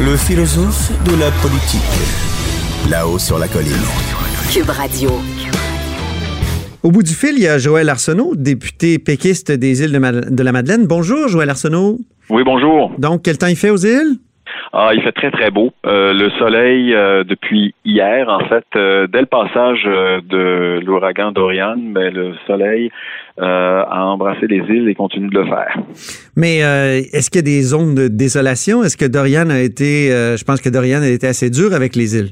Le 0.00 0.16
philosophe 0.16 0.90
de 1.04 1.18
la 1.18 1.30
politique. 1.42 1.80
Là-haut 2.90 3.18
sur 3.18 3.38
la 3.38 3.48
colline. 3.48 3.72
Cube 4.52 4.68
Radio. 4.68 5.10
Au 6.82 6.90
bout 6.90 7.02
du 7.02 7.14
fil, 7.14 7.34
il 7.36 7.42
y 7.42 7.48
a 7.48 7.58
Joël 7.58 7.88
Arsenault, 7.88 8.34
député 8.36 8.98
péquiste 8.98 9.50
des 9.52 9.82
îles 9.82 9.92
de, 9.92 9.98
Mad- 9.98 10.34
de 10.34 10.42
la 10.42 10.52
Madeleine. 10.52 10.86
Bonjour, 10.86 11.28
Joël 11.28 11.48
Arsenault. 11.50 11.98
Oui, 12.30 12.42
bonjour. 12.44 12.92
Donc, 12.98 13.22
quel 13.22 13.38
temps 13.38 13.46
il 13.46 13.56
fait 13.56 13.70
aux 13.70 13.78
îles? 13.78 14.18
Ah, 14.76 14.90
il 14.92 15.00
fait 15.02 15.12
très 15.12 15.30
très 15.30 15.52
beau. 15.52 15.72
Euh, 15.86 16.12
le 16.12 16.30
soleil 16.30 16.92
euh, 16.94 17.22
depuis 17.22 17.76
hier, 17.84 18.28
en 18.28 18.40
fait, 18.48 18.64
euh, 18.74 19.06
dès 19.06 19.20
le 19.20 19.26
passage 19.26 19.84
euh, 19.86 20.20
de 20.28 20.80
l'ouragan 20.84 21.30
Dorian, 21.30 21.76
mais 21.78 22.10
le 22.10 22.34
soleil 22.48 22.90
a 23.38 24.04
embrassé 24.04 24.46
les 24.48 24.58
îles 24.58 24.88
et 24.88 24.94
continue 24.94 25.28
de 25.28 25.38
le 25.40 25.44
faire. 25.46 25.76
Mais 26.36 26.58
est-ce 26.58 27.30
qu'il 27.30 27.40
y 27.40 27.42
a 27.42 27.42
des 27.42 27.62
zones 27.62 27.96
de 27.96 28.06
désolation? 28.06 28.84
Est-ce 28.84 28.96
que 28.96 29.06
Dorian 29.06 29.50
a 29.50 29.58
été, 29.58 30.10
je 30.10 30.44
pense 30.44 30.60
que 30.60 30.68
Dorian 30.68 31.02
a 31.02 31.08
été 31.08 31.26
assez 31.26 31.50
dur 31.50 31.74
avec 31.74 31.96
les 31.96 32.16
îles? 32.16 32.30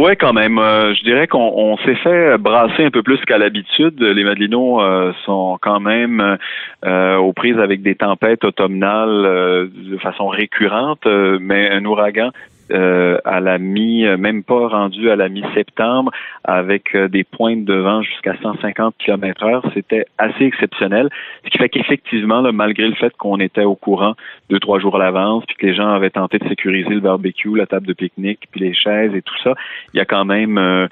Oui, 0.00 0.12
quand 0.16 0.32
même. 0.32 0.60
Euh, 0.60 0.94
je 0.94 1.02
dirais 1.02 1.26
qu'on 1.26 1.52
on 1.56 1.76
s'est 1.78 1.96
fait 1.96 2.38
brasser 2.38 2.84
un 2.84 2.90
peu 2.90 3.02
plus 3.02 3.18
qu'à 3.24 3.36
l'habitude. 3.36 4.00
Les 4.00 4.22
Madelinos 4.22 4.80
euh, 4.80 5.12
sont 5.24 5.58
quand 5.60 5.80
même 5.80 6.38
euh, 6.84 7.16
aux 7.16 7.32
prises 7.32 7.58
avec 7.58 7.82
des 7.82 7.96
tempêtes 7.96 8.44
automnales 8.44 9.68
de 9.74 9.98
façon 9.98 10.28
récurrente, 10.28 11.04
mais 11.40 11.68
un 11.70 11.84
ouragan 11.84 12.30
euh, 12.70 13.18
à 13.24 13.40
la 13.40 13.58
mi, 13.58 14.04
même 14.18 14.42
pas 14.42 14.68
rendu 14.68 15.10
à 15.10 15.16
la 15.16 15.28
mi-septembre, 15.28 16.10
avec 16.44 16.94
euh, 16.94 17.08
des 17.08 17.24
pointes 17.24 17.64
de 17.64 17.74
vent 17.74 18.02
jusqu'à 18.02 18.34
150 18.42 18.94
km 18.98 19.44
heure. 19.44 19.64
C'était 19.74 20.06
assez 20.18 20.44
exceptionnel. 20.44 21.08
Ce 21.44 21.50
qui 21.50 21.58
fait 21.58 21.68
qu'effectivement, 21.68 22.42
malgré 22.52 22.88
le 22.88 22.94
fait 22.94 23.14
qu'on 23.16 23.38
était 23.38 23.64
au 23.64 23.74
courant 23.74 24.14
deux, 24.50 24.58
trois 24.58 24.78
jours 24.78 24.96
à 24.96 24.98
l'avance, 24.98 25.44
puis 25.46 25.56
que 25.56 25.66
les 25.66 25.74
gens 25.74 25.88
avaient 25.88 26.10
tenté 26.10 26.38
de 26.38 26.48
sécuriser 26.48 26.94
le 26.94 27.00
barbecue, 27.00 27.56
la 27.56 27.66
table 27.66 27.86
de 27.86 27.92
pique-nique, 27.92 28.48
puis 28.50 28.60
les 28.60 28.74
chaises 28.74 29.14
et 29.14 29.22
tout 29.22 29.36
ça, 29.42 29.54
il 29.92 29.98
y 29.98 30.00
a 30.00 30.04
quand 30.04 30.24
même 30.24 30.58
euh, 30.58 30.86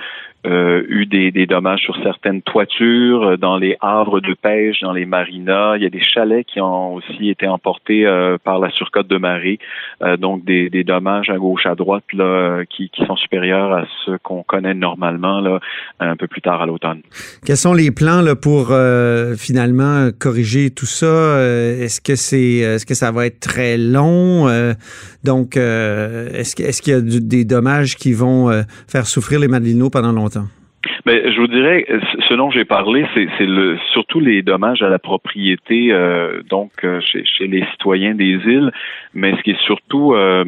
euh, 0.46 0.82
eu 0.88 1.06
des, 1.06 1.30
des, 1.30 1.46
dommages 1.46 1.80
sur 1.80 1.96
certaines 2.02 2.42
toitures, 2.42 3.22
euh, 3.22 3.36
dans 3.36 3.56
les 3.56 3.76
havres 3.80 4.20
de 4.20 4.34
pêche, 4.34 4.80
dans 4.80 4.92
les 4.92 5.06
marinas. 5.06 5.76
Il 5.76 5.82
y 5.82 5.86
a 5.86 5.90
des 5.90 6.02
chalets 6.02 6.46
qui 6.46 6.60
ont 6.60 6.94
aussi 6.94 7.28
été 7.28 7.48
emportés 7.48 8.06
euh, 8.06 8.38
par 8.42 8.58
la 8.58 8.70
surcote 8.70 9.08
de 9.08 9.18
marée. 9.18 9.58
Euh, 10.02 10.16
donc 10.16 10.44
des, 10.44 10.70
des, 10.70 10.84
dommages 10.84 11.30
à 11.30 11.36
gauche, 11.36 11.66
à 11.66 11.74
droite 11.74 12.04
là, 12.12 12.62
qui, 12.68 12.90
qui 12.90 13.04
sont 13.06 13.16
supérieurs 13.16 13.72
à 13.72 13.86
ce 14.04 14.12
qu'on 14.22 14.42
connaît 14.42 14.74
normalement 14.74 15.40
là, 15.40 15.58
un 16.00 16.16
peu 16.16 16.28
plus 16.28 16.42
tard 16.42 16.62
à 16.62 16.66
l'automne. 16.66 17.00
Quels 17.44 17.56
sont 17.56 17.72
les 17.74 17.90
plans 17.90 18.20
là, 18.20 18.36
pour 18.36 18.72
finalement 19.36 20.10
corriger 20.18 20.70
tout 20.70 20.86
ça? 20.86 21.06
est-ce 21.06 22.00
que 22.00 22.14
c'est 22.14 22.58
est-ce 22.58 22.86
que 22.86 22.94
ça 22.94 23.10
va 23.10 23.26
être 23.26 23.40
très 23.40 23.76
long? 23.78 24.46
donc 25.24 25.56
est-ce, 25.56 26.62
est-ce 26.62 26.82
qu'il 26.82 26.92
y 26.92 26.96
a 26.96 27.00
des 27.00 27.44
dommages 27.44 27.96
qui 27.96 28.12
vont 28.12 28.50
faire 28.86 29.06
souffrir 29.06 29.40
les 29.40 29.48
Madelinots 29.48 29.90
pendant 29.90 30.12
longtemps? 30.12 30.35
Mais 31.04 31.32
je 31.32 31.40
vous 31.40 31.46
dirais, 31.46 31.86
ce 32.28 32.34
dont 32.34 32.50
j'ai 32.50 32.64
parlé, 32.64 33.06
c'est 33.14 33.28
surtout 33.92 34.20
les 34.20 34.42
dommages 34.42 34.82
à 34.82 34.88
la 34.88 34.98
propriété, 34.98 35.92
euh, 35.92 36.42
donc 36.48 36.72
euh, 36.84 37.00
chez, 37.00 37.24
chez, 37.24 37.46
les 37.46 37.64
citoyens 37.72 38.14
des 38.14 38.38
îles. 38.44 38.72
Mais 39.14 39.36
ce 39.36 39.42
qui 39.42 39.50
est 39.52 39.60
surtout 39.62 40.14
euh, 40.14 40.44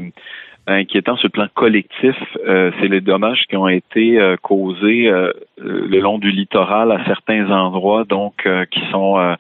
inquiétant 0.67 1.17
sur 1.17 1.27
le 1.27 1.33
plan 1.33 1.49
collectif, 1.55 2.17
c'est 2.45 2.89
les 2.89 3.01
dommages 3.01 3.45
qui 3.49 3.57
ont 3.57 3.69
été 3.69 4.19
causés 4.43 5.11
le 5.57 6.01
long 6.01 6.19
du 6.19 6.31
littoral 6.31 6.93
à 6.93 7.03
certains 7.07 7.51
endroits, 7.51 8.05
donc 8.05 8.47
qui 8.71 8.81
sont 8.91 9.37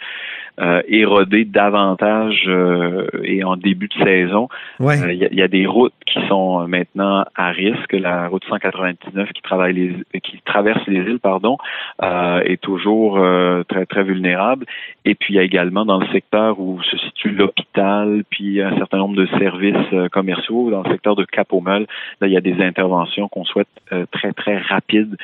euh, 0.60 0.82
érodé 0.88 1.44
davantage 1.44 2.42
euh, 2.48 3.06
et 3.22 3.44
en 3.44 3.56
début 3.56 3.86
de 3.86 4.04
saison. 4.04 4.48
Il 4.80 4.86
euh, 4.86 5.12
y, 5.12 5.42
a 5.42 5.46
des 5.46 5.66
routes 5.66 5.94
qui 6.04 6.18
sont 6.26 6.66
maintenant 6.66 7.24
à 7.36 7.50
risque. 7.50 7.92
La 7.92 8.26
route 8.26 8.42
199 8.48 9.32
qui 9.32 9.42
travaille 9.42 9.74
les, 9.74 10.20
qui 10.20 10.40
traverse 10.44 10.84
les 10.88 10.98
îles, 10.98 11.20
pardon, 11.20 11.58
est 12.02 12.60
toujours 12.60 13.24
très 13.68 13.86
très 13.86 14.02
vulnérable. 14.02 14.66
Et 15.04 15.14
puis 15.14 15.34
il 15.34 15.36
y 15.36 15.40
a 15.40 15.44
également 15.44 15.84
dans 15.84 16.00
le 16.00 16.06
secteur 16.08 16.58
où 16.58 16.82
se 16.82 16.96
situe 16.98 17.30
l'hôpital, 17.30 18.24
puis 18.28 18.60
un 18.60 18.76
certain 18.78 18.98
nombre 18.98 19.16
de 19.16 19.26
services 19.38 20.10
commerciaux 20.10 20.70
dans 20.70 20.82
le 20.82 20.90
secteur 20.90 21.14
de 21.14 21.24
Capomel. 21.24 21.86
Là, 22.20 22.26
il 22.26 22.32
y 22.32 22.36
a 22.36 22.40
des 22.40 22.60
interventions 22.60 23.28
qu'on 23.28 23.44
souhaite 23.44 23.68
très 24.10 24.32
très 24.32 24.58
rapides 24.58 25.16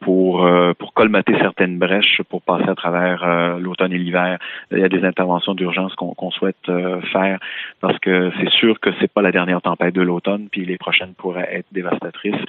pour 0.00 0.48
pour 0.78 0.94
colmater 0.94 1.34
certaines 1.38 1.78
brèches 1.78 2.22
pour 2.28 2.42
passer 2.42 2.68
à 2.68 2.74
travers 2.74 3.58
l'automne 3.58 3.92
et 3.92 3.98
l'hiver 3.98 4.38
il 4.70 4.78
y 4.78 4.84
a 4.84 4.88
des 4.88 5.04
interventions 5.04 5.54
d'urgence 5.54 5.94
qu'on 5.94 6.30
souhaite 6.30 6.56
euh, 6.68 7.00
faire 7.12 7.38
parce 7.80 7.98
que 7.98 8.30
c'est 8.40 8.50
sûr 8.50 8.78
que 8.80 8.90
c'est 9.00 9.10
pas 9.10 9.22
la 9.22 9.32
dernière 9.32 9.60
tempête 9.60 9.94
de 9.94 10.02
l'automne, 10.02 10.48
puis 10.50 10.64
les 10.64 10.76
prochaines 10.76 11.14
pourraient 11.14 11.48
être 11.52 11.66
dévastatrices 11.72 12.40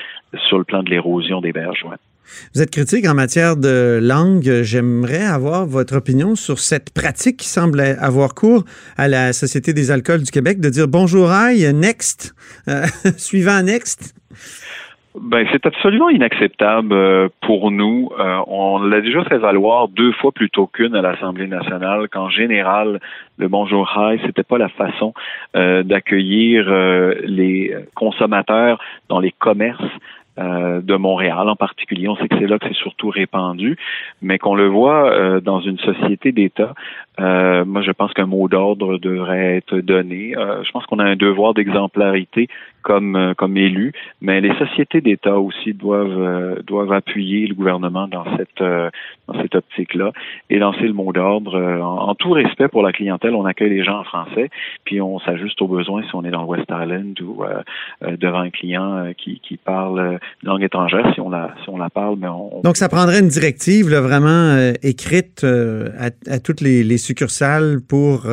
sur 0.48 0.58
le 0.58 0.64
plan 0.64 0.84
de 0.84 0.90
l'érosion 0.90 1.42
des 1.42 1.52
berges. 1.52 1.86
Vous 2.54 2.62
êtes 2.62 2.72
critique 2.72 3.08
en 3.08 3.14
matière 3.14 3.58
de 3.58 4.00
langue. 4.02 4.62
J'aimerais 4.62 5.26
avoir 5.26 5.66
votre 5.66 5.98
opinion 5.98 6.36
sur 6.36 6.60
cette 6.60 6.94
pratique 6.94 7.38
qui 7.38 7.48
semble 7.48 7.82
avoir 7.82 8.36
cours 8.36 8.64
à 8.98 9.08
la 9.08 9.34
Société 9.34 9.74
des 9.74 9.92
alcools 9.92 10.24
du 10.24 10.32
Québec 10.32 10.60
de 10.60 10.70
dire 10.70 10.88
bonjour 10.88 11.30
aïe, 11.32 11.74
next, 11.74 12.34
euh, 12.68 12.86
suivant 13.18 13.62
next. 13.64 14.14
Ben, 15.20 15.46
c'est 15.52 15.66
absolument 15.66 16.10
inacceptable 16.10 16.94
euh, 16.94 17.28
pour 17.42 17.70
nous. 17.70 18.10
Euh, 18.18 18.40
on 18.48 18.80
l'a 18.80 19.02
déjà 19.02 19.26
fait 19.26 19.38
valoir 19.38 19.90
deux 19.90 20.14
fois 20.14 20.32
plutôt 20.32 20.68
qu'une 20.68 20.96
à 20.96 21.02
l'Assemblée 21.02 21.48
nationale 21.48 22.08
qu'en 22.08 22.30
général, 22.30 23.02
le 23.38 23.48
bonjour 23.50 23.92
hi, 23.98 24.22
c'était 24.26 24.44
pas 24.44 24.58
la 24.58 24.70
façon 24.70 25.14
euh, 25.58 25.84
d'accueillir 25.84 26.70
les 27.26 27.76
consommateurs 27.94 28.80
dans 29.10 29.20
les 29.20 29.32
commerces 29.32 29.84
de 30.38 30.96
Montréal 30.96 31.50
en 31.50 31.58
particulier. 31.58 32.08
On 32.08 32.16
sait 32.16 32.28
que 32.30 32.38
c'est 32.40 32.48
là 32.48 32.58
que 32.58 32.68
c'est 32.68 32.74
surtout 32.74 33.10
répandu, 33.10 33.78
mais 34.22 34.40
qu'on 34.40 34.56
le 34.56 34.68
voit 34.68 35.42
dans 35.42 35.60
une 35.60 35.78
société 35.78 36.32
d'État. 36.32 36.74
Moi, 37.20 37.82
je 37.82 37.92
pense 37.92 38.14
qu'un 38.14 38.26
mot 38.26 38.48
d'ordre 38.48 38.98
devrait 38.98 39.58
être 39.58 39.78
donné. 39.78 40.34
je 40.36 40.72
pense 40.72 40.86
qu'on 40.86 41.00
a 41.00 41.06
un 41.06 41.16
devoir 41.16 41.54
d'exemplarité 41.54 42.48
comme 42.82 43.16
euh, 43.16 43.34
comme 43.34 43.58
élu, 43.58 43.94
mais 44.22 44.42
les 44.42 44.54
sociétés 44.56 45.02
d'État 45.02 45.40
aussi 45.40 45.74
doivent 45.74 46.22
euh, 46.22 46.56
doivent 46.66 46.92
appuyer 46.92 47.48
le 47.48 47.56
gouvernement 47.56 48.08
dans 48.08 48.26
cette 48.38 48.62
euh, 48.62 48.90
dans 49.28 49.42
cette 49.42 49.56
optique-là 49.56 50.12
et 50.50 50.58
lancer 50.58 50.84
le 50.84 50.94
mot 50.94 51.12
d'ordre 51.14 51.60
en, 51.82 52.14
tout 52.16 52.32
respect 52.32 52.68
pour 52.68 52.84
la 52.84 52.92
clientèle. 52.92 53.34
On 53.34 53.46
accueille 53.46 53.70
les 53.70 53.84
gens 53.84 54.00
en 54.00 54.04
français, 54.04 54.50
puis 54.84 55.02
on 55.02 55.20
s'ajuste 55.20 55.62
aux 55.62 55.68
besoins 55.68 56.04
si 56.04 56.16
on 56.16 56.26
est 56.26 56.32
dans 56.32 56.42
le 56.42 56.48
West 56.48 56.70
Island 56.70 57.20
ou 57.22 57.44
devant 58.02 58.40
un 58.40 58.50
client 58.50 59.14
qui, 59.18 59.40
qui 59.40 59.58
parle 59.58 60.20
une 60.44 60.50
langue 60.50 60.64
étrangère 60.64 61.14
si 61.14 61.22
on 61.22 61.30
la 61.30 61.56
si 61.64 61.70
on 61.70 61.78
la 61.78 61.90
parle. 61.90 62.18
Mais 62.20 62.28
on, 62.28 62.62
donc 62.64 62.76
ça 62.76 62.90
prendrait 62.90 63.20
une 63.20 63.30
directive 63.30 63.90
là, 63.90 64.02
vraiment 64.02 64.58
écrite 64.84 65.46
à, 65.46 66.10
à, 66.30 66.40
toutes 66.40 66.62
les, 66.62 66.84
les 66.84 66.98
succursales 67.02 67.80
pour 67.88 68.28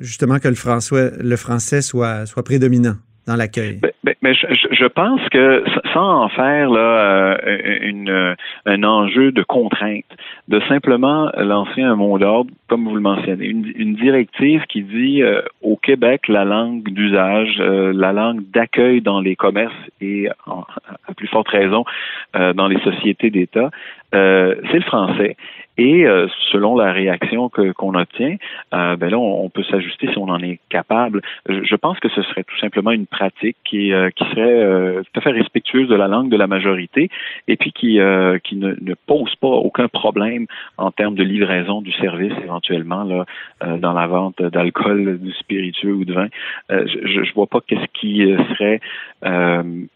justement 0.00 0.38
que 0.38 0.48
le 0.48 1.36
français 1.36 1.82
soit 1.82 2.26
soit 2.26 2.42
prédominant 2.42 2.96
dans 3.26 3.36
l'accueil? 3.36 3.80
Ben, 4.04 4.14
ben, 4.24 4.34
je, 4.34 4.86
pense 4.86 5.20
que 5.30 5.64
sans 5.92 6.24
en 6.24 6.28
faire 6.30 6.70
là 6.70 7.36
euh, 7.46 8.34
un 8.66 8.82
enjeu 8.82 9.32
de 9.32 9.42
contrainte, 9.42 10.04
de 10.48 10.60
simplement 10.68 11.30
lancer 11.36 11.82
un 11.82 11.94
mot 11.94 12.18
d'ordre, 12.18 12.50
comme 12.68 12.88
vous 12.88 12.94
le 12.94 13.00
mentionnez, 13.00 13.46
une, 13.46 13.94
directive 13.94 14.62
qui 14.68 14.82
dit 14.82 15.22
euh, 15.22 15.42
au 15.62 15.76
Québec 15.76 16.28
la 16.28 16.44
langue 16.44 16.84
d'usage, 16.84 17.56
euh, 17.60 17.92
la 17.94 18.12
langue 18.12 18.42
d'accueil 18.50 19.00
dans 19.00 19.20
les 19.20 19.36
commerces 19.36 19.72
et 20.00 20.28
à 20.46 21.14
plus 21.14 21.28
forte 21.28 21.48
raison 21.48 21.84
dans 22.34 22.66
les 22.66 22.80
sociétés 22.80 23.30
d'État, 23.30 23.70
c'est 24.14 24.78
le 24.78 24.82
français. 24.82 25.36
Et 25.76 26.06
euh, 26.06 26.28
selon 26.52 26.76
la 26.76 26.92
réaction 26.92 27.48
que 27.48 27.72
qu'on 27.72 27.94
obtient, 27.94 28.36
euh, 28.72 28.96
ben 28.96 29.10
là, 29.10 29.18
on, 29.18 29.48
peut 29.48 29.64
s'ajuster 29.64 30.08
si 30.12 30.18
on 30.18 30.28
en 30.28 30.40
est 30.40 30.60
capable. 30.68 31.20
Je, 31.48 31.76
pense 31.76 31.98
que 31.98 32.08
ce 32.08 32.22
serait 32.22 32.44
tout 32.44 32.56
simplement 32.58 32.92
une 32.92 33.06
pratique 33.06 33.56
qui, 33.64 33.92
euh, 33.92 34.10
qui 34.10 34.24
serait 34.30 35.02
tout 35.02 35.18
à 35.18 35.20
fait 35.20 35.32
respectueuse 35.32 35.88
de 35.88 35.94
la 35.96 36.06
langue 36.06 36.30
de 36.30 36.36
la 36.36 36.46
majorité 36.46 37.10
et 37.48 37.56
puis 37.56 37.72
qui, 37.72 37.98
qui 38.44 38.56
ne, 38.56 38.74
ne, 38.80 38.94
pose 39.06 39.34
pas 39.36 39.48
aucun 39.48 39.88
problème 39.88 40.46
en 40.78 40.90
termes 40.92 41.14
de 41.14 41.24
livraison 41.24 41.82
du 41.82 41.92
service 41.92 42.32
éventuellement 42.42 43.04
là, 43.04 43.24
dans 43.78 43.92
la 43.92 44.06
vente 44.06 44.40
d'alcool, 44.42 45.18
du 45.20 45.32
spiritueux 45.32 45.92
ou 45.92 46.04
de 46.04 46.14
vin. 46.14 46.28
je 46.70 47.20
ne 47.20 47.34
vois 47.34 47.46
pas 47.46 47.60
qu'est-ce 47.66 47.86
qui 47.92 48.24
serait 48.56 48.80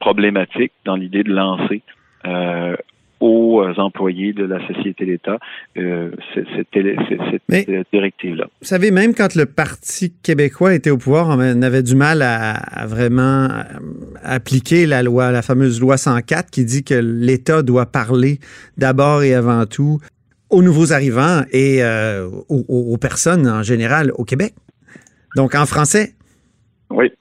problématique 0.00 0.72
dans 0.84 0.96
l'idée 0.96 1.22
de 1.22 1.32
lancer 1.32 1.82
aux 3.20 3.62
employés 3.78 4.32
de 4.32 4.44
la 4.44 4.64
société 4.66 5.06
d'État 5.06 5.38
euh, 5.76 6.10
cette, 6.34 6.68
directive-là. 7.92 8.46
Vous 8.60 8.66
savez, 8.66 8.90
même 8.90 9.14
quand 9.14 9.34
le 9.34 9.46
Parti 9.46 10.12
québécois 10.22 10.74
était 10.74 10.90
au 10.90 10.98
pouvoir, 10.98 11.28
on 11.28 11.62
avait 11.62 11.82
du 11.82 11.96
mal 11.96 12.22
à, 12.22 12.86
vraiment 12.86 13.48
euh, 13.48 13.62
appliquer 14.22 14.86
la 14.86 15.02
loi, 15.02 15.32
la 15.32 15.42
fameuse 15.42 15.80
loi 15.80 15.96
104 15.96 16.50
qui 16.50 16.64
dit 16.64 16.84
que 16.84 16.94
l'État 16.94 17.62
doit 17.62 17.86
parler 17.86 18.38
d'abord 18.76 19.22
et 19.22 19.34
avant 19.34 19.66
tout 19.66 19.98
aux 20.50 20.62
nouveaux 20.62 20.92
arrivants 20.92 21.42
et 21.52 21.82
euh, 21.82 22.26
aux 22.48 22.96
personnes 22.96 23.46
en 23.46 23.62
général 23.62 24.12
au 24.14 24.24
Québec. 24.24 24.54
Donc 25.36 25.54
en 25.54 25.66
français. 25.66 26.14
Oui. 26.90 27.12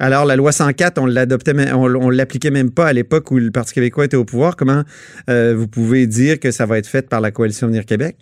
Alors, 0.00 0.24
la 0.24 0.34
loi 0.34 0.50
104, 0.50 0.98
on 0.98 1.06
l'adoptait, 1.06 1.54
on, 1.72 2.10
l'appliquait 2.10 2.50
même 2.50 2.72
pas 2.72 2.86
à 2.86 2.92
l'époque 2.92 3.30
où 3.30 3.38
le 3.38 3.52
Parti 3.52 3.74
québécois 3.74 4.06
était 4.06 4.16
au 4.16 4.24
pouvoir. 4.24 4.56
Comment 4.56 4.82
euh, 5.30 5.54
vous 5.56 5.68
pouvez 5.68 6.06
dire 6.06 6.40
que 6.40 6.50
ça 6.50 6.66
va 6.66 6.78
être 6.78 6.88
fait 6.88 7.08
par 7.08 7.20
la 7.20 7.30
coalition 7.30 7.68
Venir 7.68 7.86
Québec? 7.86 8.16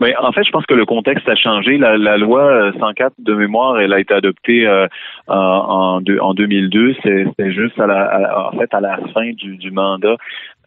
En 0.00 0.30
fait, 0.30 0.44
je 0.44 0.50
pense 0.52 0.64
que 0.64 0.74
le 0.74 0.86
contexte 0.86 1.28
a 1.28 1.34
changé. 1.34 1.76
La, 1.76 2.16
loi 2.16 2.70
104 2.78 3.14
de 3.18 3.34
mémoire, 3.34 3.80
elle 3.80 3.92
a 3.92 3.98
été 3.98 4.14
adoptée 4.14 4.64
euh, 4.64 4.86
en, 5.26 6.00
en, 6.20 6.34
2002. 6.34 6.94
C'était 7.02 7.52
juste 7.52 7.78
à 7.80 7.86
la, 7.88 8.48
en 8.52 8.56
fait 8.56 8.72
à 8.72 8.80
la 8.80 8.98
fin 9.12 9.32
du, 9.32 9.70
mandat 9.72 10.16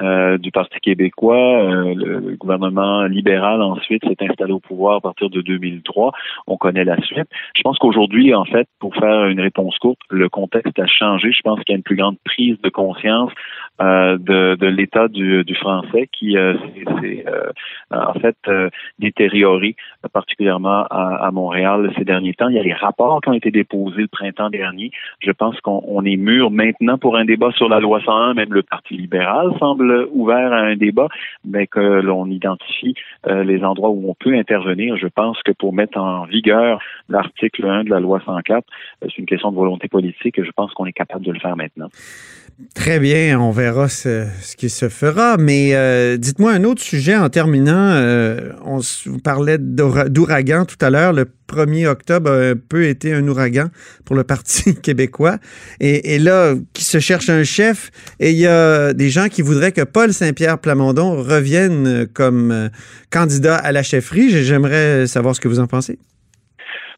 euh, 0.02 0.38
du 0.38 0.52
Parti 0.52 0.78
québécois. 0.82 1.64
Euh, 1.64 1.94
le, 1.96 2.36
gouvernement 2.36 3.06
libéral 3.06 3.62
ensuite 3.62 4.04
s'est 4.06 4.18
installé 4.20 4.52
au 4.52 4.60
pouvoir 4.60 4.98
à 4.98 5.02
partir 5.02 5.30
de 5.30 5.40
2003. 5.42 6.12
On 6.48 6.58
connaît 6.58 6.84
la 6.84 7.00
suite. 7.02 7.30
Je 7.56 7.62
pense 7.62 7.78
qu'aujourd'hui, 7.78 8.36
en 8.36 8.44
fait, 8.44 8.68
pour 8.80 8.94
faire 8.96 9.28
une 9.28 9.40
réponse 9.40 9.78
courte, 9.78 10.00
le 10.10 10.28
contexte 10.28 10.78
a 10.78 10.88
changé. 10.88 11.32
Je 11.32 11.42
pense 11.42 11.58
qu'il 11.60 11.72
y 11.72 11.76
a 11.76 11.78
une 11.78 11.84
plus 11.84 11.96
grande 11.96 12.18
prise 12.26 12.60
de 12.62 12.70
conscience 12.70 13.32
euh, 13.82 14.18
de, 14.18 14.56
de 14.56 14.68
l'état 14.68 15.08
du, 15.08 15.44
du, 15.44 15.56
français 15.56 16.08
qui 16.12 16.38
euh, 16.38 16.56
s'est 17.02 17.26
en 17.92 18.14
fait 18.14 18.38
détérioré, 19.00 19.76
particulièrement 20.14 20.86
à, 20.90 21.26
à, 21.26 21.32
Montréal 21.32 21.92
ces 21.98 22.04
derniers 22.04 22.34
temps. 22.34 22.50
Il 22.50 22.56
y 22.56 22.60
a 22.60 22.64
les 22.64 22.74
rapports 22.74 23.22
qui 23.22 23.30
ont 23.30 23.34
été 23.34 23.52
déposés 23.52 24.02
le 24.02 24.08
printemps 24.08 24.50
dernier. 24.50 24.92
Je 25.20 25.32
pense 25.32 25.60
qu'on 25.62 26.04
est 26.06 26.18
mûr 26.18 26.52
maintenant 26.52 26.98
pour 26.98 27.18
un 27.18 27.26
débat 27.26 27.52
sur 27.52 27.70
la 27.70 27.80
loi 27.80 28.02
101. 28.02 28.34
Même 28.34 28.54
le 28.54 28.64
Parti 28.64 28.96
libéral 28.96 29.52
semble 29.60 30.08
ouvert 30.12 30.54
à 30.54 30.60
un 30.60 30.76
débat, 30.76 31.08
mais 31.46 31.68
que 31.68 31.80
l'on 31.80 32.26
identifie 32.28 32.96
euh, 33.28 33.44
les 33.44 33.64
endroits 33.64 33.90
où 33.90 34.10
on 34.10 34.16
peut 34.16 34.36
intervenir. 34.36 34.98
Je 34.98 35.08
pense 35.08 35.42
que 35.44 35.52
pour 35.52 35.74
mettre 35.74 35.98
en 35.98 36.26
vigueur 36.26 36.80
l'article 37.10 37.66
1 37.66 37.84
de 37.86 37.90
la 37.90 38.00
loi 38.00 38.22
104, 38.26 38.66
euh, 39.04 39.08
c'est 39.10 39.18
une 39.18 39.26
question 39.26 39.52
de 39.52 39.58
volonté 39.58 39.88
politique 39.88 40.40
et 40.40 40.44
je 40.44 40.52
pense 40.52 40.74
qu'on 40.74 40.86
est 40.86 40.94
capable 40.94 41.26
de 41.26 41.32
le 41.32 41.40
faire 41.40 41.56
maintenant. 41.56 41.90
Très 42.74 43.00
bien, 43.00 43.40
on 43.40 43.52
verra 43.52 43.90
ce, 43.90 44.28
qui 44.56 44.70
se 44.70 44.90
fera. 44.90 45.38
Mais 45.38 45.72
euh, 45.74 46.18
dites-moi 46.18 46.52
un 46.54 46.64
autre 46.64 46.82
sujet 46.82 47.16
en 47.16 47.30
terminant. 47.30 47.94
on 48.66 48.80
vous 49.06 49.20
parlait 49.20 49.58
d'ouragan 49.58 50.66
tout 50.66 50.78
à 50.82 50.90
l'heure. 50.90 51.14
Le 51.14 51.26
1er 51.50 51.88
octobre 51.88 52.32
a 52.32 52.50
un 52.52 52.56
peu 52.56 52.86
été 52.86 53.14
un 53.14 53.28
ouragan 53.28 53.68
pour 54.06 54.16
le 54.16 54.24
Parti 54.24 54.76
québécois. 54.82 55.38
Et, 55.80 56.16
et, 56.16 56.20
là, 56.20 56.56
qui 56.74 56.84
se 56.84 57.00
cherche 57.00 57.30
un 57.30 57.44
chef, 57.44 57.92
et 58.20 58.32
il 58.32 58.38
y 58.38 58.48
a 58.48 58.94
des 58.94 59.10
gens 59.10 59.28
qui 59.28 59.42
voudraient 59.42 59.72
que 59.72 59.82
Paul 59.82 60.14
Saint-Pierre 60.14 60.60
Plamondon 60.60 61.22
revienne 61.22 62.08
comme 62.14 62.70
candidat 63.10 63.56
à 63.56 63.72
la 63.72 63.84
chefferie. 63.84 64.44
J'aimerais 64.44 65.08
savoir 65.08 65.36
ce 65.36 65.42
que 65.42 65.48
vous 65.48 65.60
en 65.60 65.68
pensez. 65.68 66.00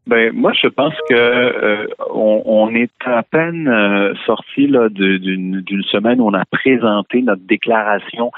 Ben 0.06 0.34
moi 0.34 0.52
je 0.54 0.68
pense 0.68 0.94
que 1.10 1.14
euh, 1.14 1.88
on, 2.14 2.76
est 2.76 2.92
à 3.06 3.24
peine 3.24 3.70
euh, 3.70 4.14
sorti 4.26 4.68
là 4.68 4.90
d'une 4.90 5.84
semaine 5.92 6.20
où 6.20 6.28
on 6.28 6.34
a 6.34 6.44
présenté 6.46 7.22
notre 7.22 7.44
déclaration 7.44 8.32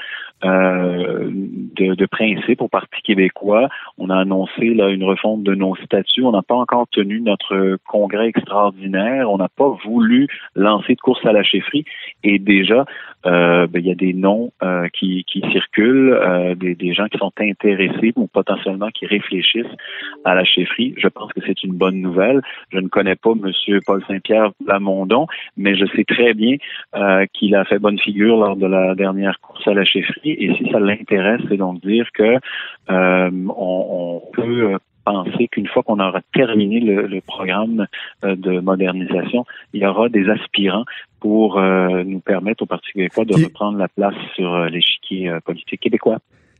euh, 0.44 1.30
de, 1.32 1.94
de 1.94 2.06
principe 2.06 2.60
au 2.60 2.68
Parti 2.68 3.00
québécois. 3.02 3.68
On 3.98 4.10
a 4.10 4.16
annoncé 4.18 4.74
là 4.74 4.90
une 4.90 5.04
refonte 5.04 5.42
de 5.42 5.54
nos 5.54 5.74
statuts. 5.76 6.24
On 6.24 6.32
n'a 6.32 6.42
pas 6.42 6.54
encore 6.54 6.86
tenu 6.88 7.20
notre 7.20 7.78
congrès 7.88 8.28
extraordinaire. 8.28 9.30
On 9.30 9.38
n'a 9.38 9.48
pas 9.48 9.76
voulu 9.84 10.28
lancer 10.54 10.94
de 10.94 11.00
course 11.00 11.24
à 11.24 11.32
la 11.32 11.42
chefferie. 11.42 11.84
Et 12.22 12.38
déjà, 12.38 12.84
euh, 13.26 13.66
ben, 13.66 13.80
il 13.80 13.88
y 13.88 13.90
a 13.90 13.94
des 13.94 14.12
noms 14.12 14.52
euh, 14.62 14.88
qui, 14.92 15.24
qui 15.24 15.42
circulent, 15.52 16.12
euh, 16.12 16.54
des, 16.54 16.74
des 16.74 16.92
gens 16.92 17.06
qui 17.06 17.18
sont 17.18 17.32
intéressés 17.40 18.12
ou 18.16 18.26
potentiellement 18.26 18.88
qui 18.90 19.06
réfléchissent 19.06 19.64
à 20.24 20.34
la 20.34 20.44
chefferie. 20.44 20.94
Je 20.98 21.08
pense 21.08 21.32
que 21.32 21.40
c'est 21.46 21.62
une 21.64 21.72
bonne 21.72 22.00
nouvelle. 22.00 22.42
Je 22.72 22.78
ne 22.78 22.88
connais 22.88 23.16
pas 23.16 23.30
M. 23.30 23.80
Paul 23.86 24.04
Saint-Pierre 24.06 24.50
Lamondon, 24.66 25.26
mais 25.56 25.76
je 25.76 25.86
sais 25.96 26.04
très 26.04 26.34
bien 26.34 26.56
qu'il 27.32 27.54
a 27.54 27.64
fait 27.64 27.78
bonne 27.78 27.98
figure 27.98 28.36
lors 28.36 28.56
de 28.56 28.66
la 28.66 28.94
dernière 28.94 29.38
course 29.40 29.66
à 29.66 29.74
la 29.74 29.84
chefferie 29.84 30.25
et 30.30 30.54
si 30.56 30.70
ça 30.70 30.78
l'intéresse, 30.78 31.40
c'est 31.48 31.56
donc 31.56 31.80
dire 31.80 32.06
que 32.14 32.36
euh, 32.90 33.30
on, 33.56 34.22
peut 34.32 34.72
euh, 34.72 34.78
penser 35.04 35.48
qu'une 35.48 35.66
fois 35.68 35.82
qu'on 35.82 36.00
aura 36.00 36.20
terminé 36.34 36.80
le, 36.80 37.20
programme 37.20 37.86
euh, 38.24 38.36
de 38.36 38.60
modernisation, 38.60 39.44
il 39.72 39.82
y 39.82 39.86
aura 39.86 40.08
des 40.08 40.28
aspirants 40.28 40.84
pour 41.20 41.60
nous 41.60 42.20
permettre 42.20 42.62
au 42.62 42.66
Parti 42.66 42.92
québécois 42.92 43.24
de 43.24 43.34
reprendre 43.34 43.78
la 43.78 43.88
place 43.88 44.14
sur 44.36 44.66
l'échiquier 44.66 45.32
politique 45.44 45.80
québécois. 45.80 46.18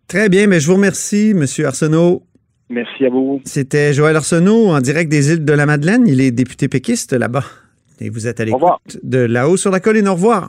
Très 0.09 0.29
bien, 0.29 0.49
mais 0.49 0.59
je 0.59 0.67
vous 0.67 0.75
remercie, 0.75 1.31
M. 1.31 1.45
Arsenault. 1.65 2.23
Merci 2.69 3.07
à 3.07 3.11
vous. 3.11 3.41
C'était 3.45 3.93
Joël 3.93 4.17
Arsenault 4.17 4.71
en 4.71 4.81
direct 4.81 5.09
des 5.09 5.33
îles 5.33 5.45
de 5.45 5.53
la 5.53 5.67
Madeleine. 5.67 6.09
Il 6.09 6.21
est 6.21 6.33
député 6.33 6.67
péquiste 6.67 7.13
là-bas. 7.13 7.45
Et 8.01 8.11
vous 8.11 8.27
êtes 8.27 8.41
à 8.41 8.45
l'écoute 8.45 8.99
de 9.03 9.19
là-haut 9.19 9.57
sur 9.57 9.71
la 9.71 9.79
colline. 9.79 10.09
Au 10.09 10.15
revoir. 10.15 10.49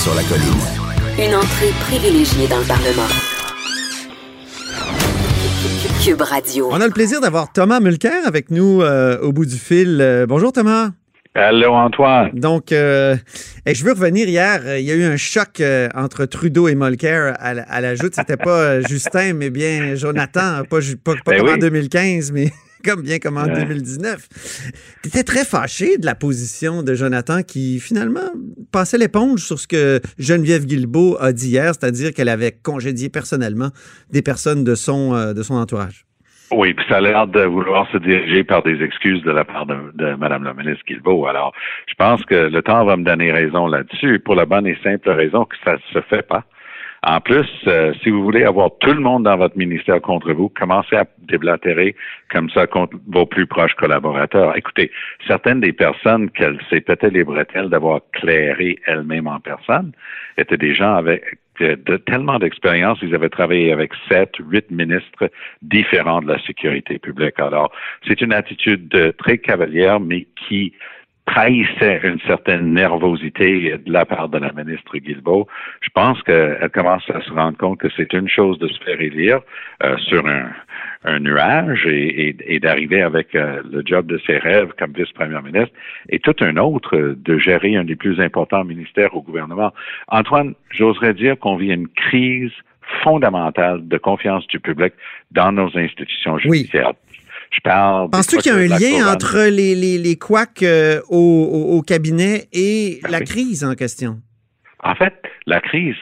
Sur 0.00 0.14
la 0.14 0.22
colline. 0.22 0.48
Une 1.18 1.34
entrée 1.34 1.72
privilégiée 1.80 2.48
dans 2.48 2.58
le 2.58 2.64
Parlement. 2.64 3.06
Cube 6.02 6.22
Radio. 6.22 6.70
On 6.72 6.80
a 6.80 6.86
le 6.86 6.92
plaisir 6.92 7.20
d'avoir 7.20 7.52
Thomas 7.52 7.80
Mulcair 7.80 8.26
avec 8.26 8.50
nous 8.50 8.80
euh, 8.80 9.18
au 9.20 9.32
bout 9.32 9.44
du 9.44 9.56
fil. 9.56 9.98
Euh, 10.00 10.24
bonjour 10.26 10.52
Thomas. 10.52 10.92
Allô 11.34 11.74
Antoine. 11.74 12.30
Donc, 12.32 12.72
euh, 12.72 13.14
je 13.66 13.84
veux 13.84 13.92
revenir 13.92 14.26
hier. 14.26 14.78
Il 14.78 14.86
y 14.86 14.90
a 14.90 14.94
eu 14.94 15.04
un 15.04 15.18
choc 15.18 15.62
entre 15.94 16.24
Trudeau 16.24 16.68
et 16.68 16.74
Mulcair 16.74 17.36
à, 17.38 17.48
à 17.48 17.80
la 17.82 17.94
joute. 17.94 18.14
C'était 18.14 18.38
pas 18.38 18.80
Justin, 18.80 19.34
mais 19.34 19.50
bien 19.50 19.96
Jonathan. 19.96 20.62
Pas, 20.70 20.78
pas, 21.04 21.12
ben 21.26 21.40
comme 21.40 21.48
en 21.50 21.58
2015, 21.58 22.32
mais 22.32 22.50
comme 22.84 23.02
bien 23.02 23.18
comme 23.18 23.36
en 23.36 23.46
2019. 23.46 24.28
Tu 25.02 25.08
étais 25.08 25.22
très 25.22 25.44
fâché 25.44 25.98
de 25.98 26.06
la 26.06 26.14
position 26.14 26.82
de 26.82 26.94
Jonathan 26.94 27.42
qui 27.42 27.80
finalement 27.80 28.30
passait 28.72 28.98
l'éponge 28.98 29.40
sur 29.40 29.58
ce 29.58 29.66
que 29.66 30.00
Geneviève 30.18 30.66
Guilbeault 30.66 31.16
a 31.20 31.32
dit 31.32 31.50
hier, 31.50 31.72
c'est-à-dire 31.74 32.12
qu'elle 32.12 32.28
avait 32.28 32.52
congédié 32.52 33.08
personnellement 33.08 33.70
des 34.10 34.22
personnes 34.22 34.64
de 34.64 34.74
son, 34.74 35.14
euh, 35.14 35.32
de 35.32 35.42
son 35.42 35.54
entourage. 35.54 36.04
Oui, 36.52 36.74
puis 36.74 36.84
ça 36.88 36.96
a 36.96 37.00
l'air 37.00 37.28
de 37.28 37.42
vouloir 37.42 37.88
se 37.92 37.98
diriger 37.98 38.42
par 38.42 38.64
des 38.64 38.82
excuses 38.82 39.22
de 39.22 39.30
la 39.30 39.44
part 39.44 39.66
de, 39.66 39.76
de 39.94 40.14
Mme 40.14 40.42
la 40.42 40.52
ministre 40.52 40.82
Guilbeault. 40.84 41.26
Alors, 41.26 41.52
je 41.86 41.94
pense 41.94 42.24
que 42.24 42.34
le 42.34 42.62
temps 42.62 42.84
va 42.84 42.96
me 42.96 43.04
donner 43.04 43.30
raison 43.30 43.68
là-dessus, 43.68 44.18
pour 44.18 44.34
la 44.34 44.46
bonne 44.46 44.66
et 44.66 44.76
simple 44.82 45.10
raison 45.10 45.44
que 45.44 45.56
ça 45.64 45.76
se 45.92 46.00
fait 46.02 46.26
pas. 46.26 46.44
En 47.02 47.20
plus, 47.20 47.48
euh, 47.66 47.94
si 48.02 48.10
vous 48.10 48.22
voulez 48.22 48.44
avoir 48.44 48.70
tout 48.80 48.92
le 48.92 49.00
monde 49.00 49.24
dans 49.24 49.36
votre 49.36 49.56
ministère 49.56 50.02
contre 50.02 50.32
vous, 50.32 50.50
commencez 50.50 50.96
à 50.96 51.06
déblatérer 51.18 51.96
comme 52.30 52.50
ça 52.50 52.66
contre 52.66 52.96
vos 53.08 53.24
plus 53.24 53.46
proches 53.46 53.74
collaborateurs. 53.74 54.54
Écoutez, 54.56 54.90
certaines 55.26 55.60
des 55.60 55.72
personnes 55.72 56.30
qu'elle 56.30 56.58
s'est 56.68 56.82
peut-être 56.82 57.12
les 57.12 57.24
bretelles 57.24 57.70
d'avoir 57.70 58.00
clairé 58.12 58.78
elle-même 58.86 59.26
en 59.26 59.40
personne 59.40 59.92
étaient 60.36 60.58
des 60.58 60.74
gens 60.74 60.94
avec 60.94 61.38
tellement 62.06 62.38
d'expérience, 62.38 62.98
ils 63.02 63.14
avaient 63.14 63.28
travaillé 63.28 63.70
avec 63.70 63.92
sept, 64.08 64.30
huit 64.38 64.70
ministres 64.70 65.30
différents 65.60 66.22
de 66.22 66.28
la 66.28 66.38
sécurité 66.46 66.98
publique. 66.98 67.38
Alors, 67.38 67.70
c'est 68.06 68.20
une 68.22 68.32
attitude 68.32 69.14
très 69.18 69.36
cavalière, 69.38 70.00
mais 70.00 70.26
qui 70.36 70.72
trahissait 71.30 72.00
une 72.02 72.18
certaine 72.26 72.74
nervosité 72.74 73.76
de 73.78 73.92
la 73.92 74.04
part 74.04 74.28
de 74.28 74.38
la 74.38 74.52
ministre 74.52 74.96
Guilbeault. 74.96 75.46
Je 75.80 75.88
pense 75.94 76.20
qu'elle 76.22 76.70
commence 76.74 77.08
à 77.10 77.20
se 77.20 77.30
rendre 77.30 77.56
compte 77.56 77.78
que 77.78 77.88
c'est 77.96 78.12
une 78.12 78.28
chose 78.28 78.58
de 78.58 78.66
se 78.66 78.82
faire 78.82 79.00
élire 79.00 79.40
euh, 79.84 79.96
sur 79.98 80.24
un, 80.26 80.50
nuage 81.20 81.86
et, 81.86 82.60
d'arriver 82.60 83.00
avec 83.00 83.34
euh, 83.34 83.62
le 83.70 83.82
job 83.86 84.06
de 84.06 84.20
ses 84.26 84.38
rêves 84.38 84.72
comme 84.78 84.92
vice-première 84.92 85.42
ministre, 85.42 85.74
et 86.08 86.18
tout 86.18 86.36
un 86.40 86.56
autre 86.56 87.14
de 87.16 87.38
gérer 87.38 87.76
un 87.76 87.84
des 87.84 87.96
plus 87.96 88.20
importants 88.20 88.64
ministères 88.64 89.14
au 89.16 89.22
gouvernement. 89.22 89.72
Antoine, 90.08 90.54
j'oserais 90.70 91.14
dire 91.14 91.38
qu'on 91.38 91.56
vit 91.56 91.72
une 91.72 91.88
crise 91.88 92.52
fondamentale 93.02 93.86
de 93.86 93.98
confiance 93.98 94.46
du 94.48 94.60
public 94.60 94.92
dans 95.30 95.52
nos 95.52 95.70
institutions 95.78 96.38
judiciaires. 96.38 96.92
Je 97.50 97.60
parle. 97.62 98.10
Penses-tu 98.10 98.38
qu'il 98.38 98.52
y 98.52 98.54
a 98.54 98.58
un 98.58 98.66
lien 98.66 99.12
entre 99.12 99.48
les, 99.50 99.74
les, 99.74 99.98
les 99.98 100.16
couacs 100.16 100.62
euh, 100.62 101.00
au, 101.08 101.76
au, 101.76 101.82
cabinet 101.82 102.48
et 102.52 103.00
ben 103.02 103.10
la 103.10 103.20
crise 103.20 103.64
en 103.64 103.74
question? 103.74 104.20
En 104.82 104.94
fait, 104.94 105.14
la 105.46 105.60
crise, 105.60 105.96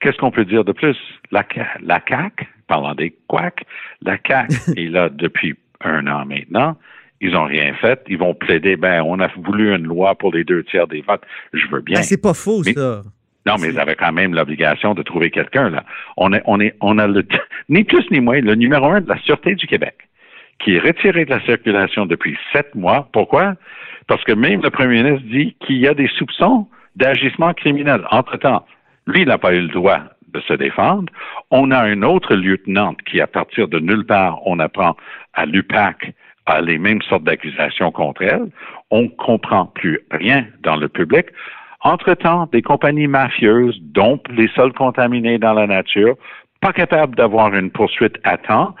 qu'est-ce 0.00 0.16
qu'on 0.18 0.32
peut 0.32 0.44
dire 0.44 0.64
de 0.64 0.72
plus? 0.72 0.96
La, 1.30 1.46
la 1.80 2.02
CAQ, 2.06 2.46
parlant 2.66 2.94
des 2.94 3.16
couacs, 3.28 3.64
la 4.02 4.18
CAQ 4.26 4.54
est 4.76 4.88
là 4.88 5.08
depuis 5.08 5.54
un 5.82 6.06
an 6.08 6.26
maintenant. 6.26 6.76
Ils 7.20 7.30
n'ont 7.30 7.44
rien 7.44 7.72
fait. 7.74 8.02
Ils 8.08 8.18
vont 8.18 8.34
plaider, 8.34 8.74
ben, 8.74 9.02
on 9.06 9.20
a 9.20 9.28
voulu 9.36 9.72
une 9.72 9.84
loi 9.84 10.16
pour 10.16 10.34
les 10.34 10.42
deux 10.42 10.64
tiers 10.64 10.88
des 10.88 11.02
votes. 11.02 11.22
Je 11.52 11.64
veux 11.68 11.80
bien. 11.80 11.98
Ben, 11.98 12.02
c'est 12.02 12.20
pas 12.20 12.34
faux, 12.34 12.64
ça. 12.64 13.02
Non, 13.46 13.54
mais 13.60 13.68
ils 13.68 13.78
avaient 13.78 13.96
quand 13.96 14.12
même 14.12 14.34
l'obligation 14.34 14.94
de 14.94 15.02
trouver 15.02 15.30
quelqu'un, 15.30 15.70
là. 15.70 15.84
On, 16.16 16.32
est, 16.32 16.42
on, 16.46 16.60
est, 16.60 16.76
on 16.80 16.98
a 16.98 17.06
le, 17.06 17.24
ni 17.68 17.84
plus 17.84 18.08
ni 18.10 18.20
moins, 18.20 18.40
le 18.40 18.54
numéro 18.56 18.86
un 18.86 19.00
de 19.00 19.08
la 19.08 19.18
Sûreté 19.18 19.54
du 19.54 19.66
Québec 19.66 19.96
qui 20.62 20.76
est 20.76 20.78
retiré 20.78 21.24
de 21.24 21.30
la 21.30 21.40
circulation 21.40 22.06
depuis 22.06 22.38
sept 22.52 22.74
mois. 22.74 23.08
Pourquoi? 23.12 23.54
Parce 24.06 24.22
que 24.24 24.32
même 24.32 24.62
le 24.62 24.70
premier 24.70 25.02
ministre 25.02 25.26
dit 25.28 25.56
qu'il 25.60 25.78
y 25.78 25.88
a 25.88 25.94
des 25.94 26.08
soupçons 26.08 26.66
d'agissement 26.96 27.52
criminel. 27.54 28.02
Entre-temps, 28.10 28.64
lui 29.06 29.24
n'a 29.24 29.38
pas 29.38 29.54
eu 29.54 29.62
le 29.62 29.68
droit 29.68 30.00
de 30.32 30.40
se 30.40 30.54
défendre. 30.54 31.12
On 31.50 31.70
a 31.70 31.88
une 31.88 32.04
autre 32.04 32.34
lieutenante 32.34 32.98
qui, 33.02 33.20
à 33.20 33.26
partir 33.26 33.68
de 33.68 33.78
nulle 33.78 34.06
part, 34.06 34.46
on 34.46 34.58
apprend 34.58 34.96
à 35.34 35.46
l'UPAC 35.46 36.12
les 36.62 36.78
mêmes 36.78 37.02
sortes 37.02 37.24
d'accusations 37.24 37.92
contre 37.92 38.22
elle. 38.22 38.48
On 38.90 39.08
comprend 39.08 39.66
plus 39.66 40.00
rien 40.10 40.46
dans 40.62 40.76
le 40.76 40.88
public. 40.88 41.26
Entre-temps, 41.82 42.48
des 42.52 42.62
compagnies 42.62 43.08
mafieuses 43.08 43.78
dompent 43.80 44.28
les 44.28 44.48
sols 44.48 44.72
contaminés 44.72 45.38
dans 45.38 45.52
la 45.52 45.66
nature, 45.66 46.16
pas 46.60 46.72
capables 46.72 47.16
d'avoir 47.16 47.54
une 47.54 47.70
poursuite 47.70 48.18
à 48.24 48.36
temps. 48.36 48.74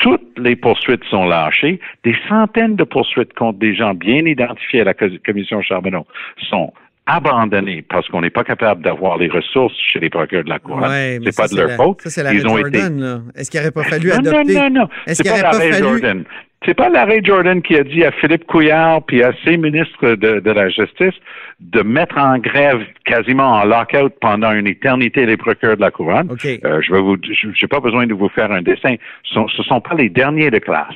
Toutes 0.00 0.38
les 0.38 0.56
poursuites 0.56 1.04
sont 1.04 1.26
lâchées. 1.26 1.78
Des 2.04 2.16
centaines 2.28 2.74
de 2.74 2.84
poursuites 2.84 3.34
contre 3.34 3.58
des 3.58 3.74
gens 3.74 3.94
bien 3.94 4.24
identifiés 4.24 4.80
à 4.80 4.84
la 4.84 4.94
commission 4.94 5.60
Charbonneau 5.62 6.06
sont 6.48 6.72
abandonnées 7.16 7.82
parce 7.82 8.08
qu'on 8.08 8.20
n'est 8.20 8.30
pas 8.30 8.44
capable 8.44 8.82
d'avoir 8.82 9.18
les 9.18 9.28
ressources 9.28 9.74
chez 9.78 9.98
les 9.98 10.10
procureurs 10.10 10.44
de 10.44 10.50
la 10.50 10.58
Cour. 10.58 10.80
c'est 10.80 11.36
pas 11.36 11.48
de 11.48 11.56
leur 11.56 11.70
faute. 11.72 12.02
Ça, 12.02 12.10
c'est 12.10 12.22
la 12.22 12.32
Ils 12.32 12.46
ont 12.46 12.56
Jordan, 12.56 13.24
Est-ce 13.34 13.50
qu'il 13.50 13.60
n'aurait 13.60 13.72
pas 13.72 13.84
fallu 13.84 14.12
adopter... 14.12 14.54
Non, 14.54 14.62
non, 14.62 14.70
non. 14.70 14.88
Est-ce 15.06 15.22
qu'il 15.22 15.30
n'aurait 15.30 15.42
pas, 15.42 15.52
fallu... 15.52 15.72
Jordan. 15.72 16.24
C'est 16.66 16.74
pas 16.74 16.90
l'arrêt 16.90 17.22
Jordan 17.24 17.62
qui 17.62 17.74
a 17.74 17.82
dit 17.82 18.04
à 18.04 18.12
Philippe 18.12 18.46
Couillard 18.46 19.02
puis 19.04 19.22
à 19.22 19.32
ses 19.44 19.56
ministres 19.56 20.14
de, 20.14 20.50
la 20.50 20.68
Justice 20.68 21.14
de 21.58 21.80
mettre 21.80 22.18
en 22.18 22.38
grève 22.38 22.82
quasiment 23.06 23.52
en 23.60 23.64
lockout 23.64 24.12
pendant 24.20 24.52
une 24.52 24.66
éternité 24.66 25.24
les 25.24 25.38
procureurs 25.38 25.76
de 25.76 25.80
la 25.80 25.90
couronne. 25.90 26.28
Euh, 26.30 26.82
je 26.82 26.92
vais 26.92 27.00
vous, 27.00 27.16
j'ai 27.54 27.66
pas 27.66 27.80
besoin 27.80 28.06
de 28.06 28.12
vous 28.12 28.28
faire 28.28 28.52
un 28.52 28.60
dessin. 28.60 28.96
Ce 29.24 29.40
ce 29.56 29.62
sont 29.62 29.80
pas 29.80 29.94
les 29.94 30.10
derniers 30.10 30.50
de 30.50 30.58
classe 30.58 30.94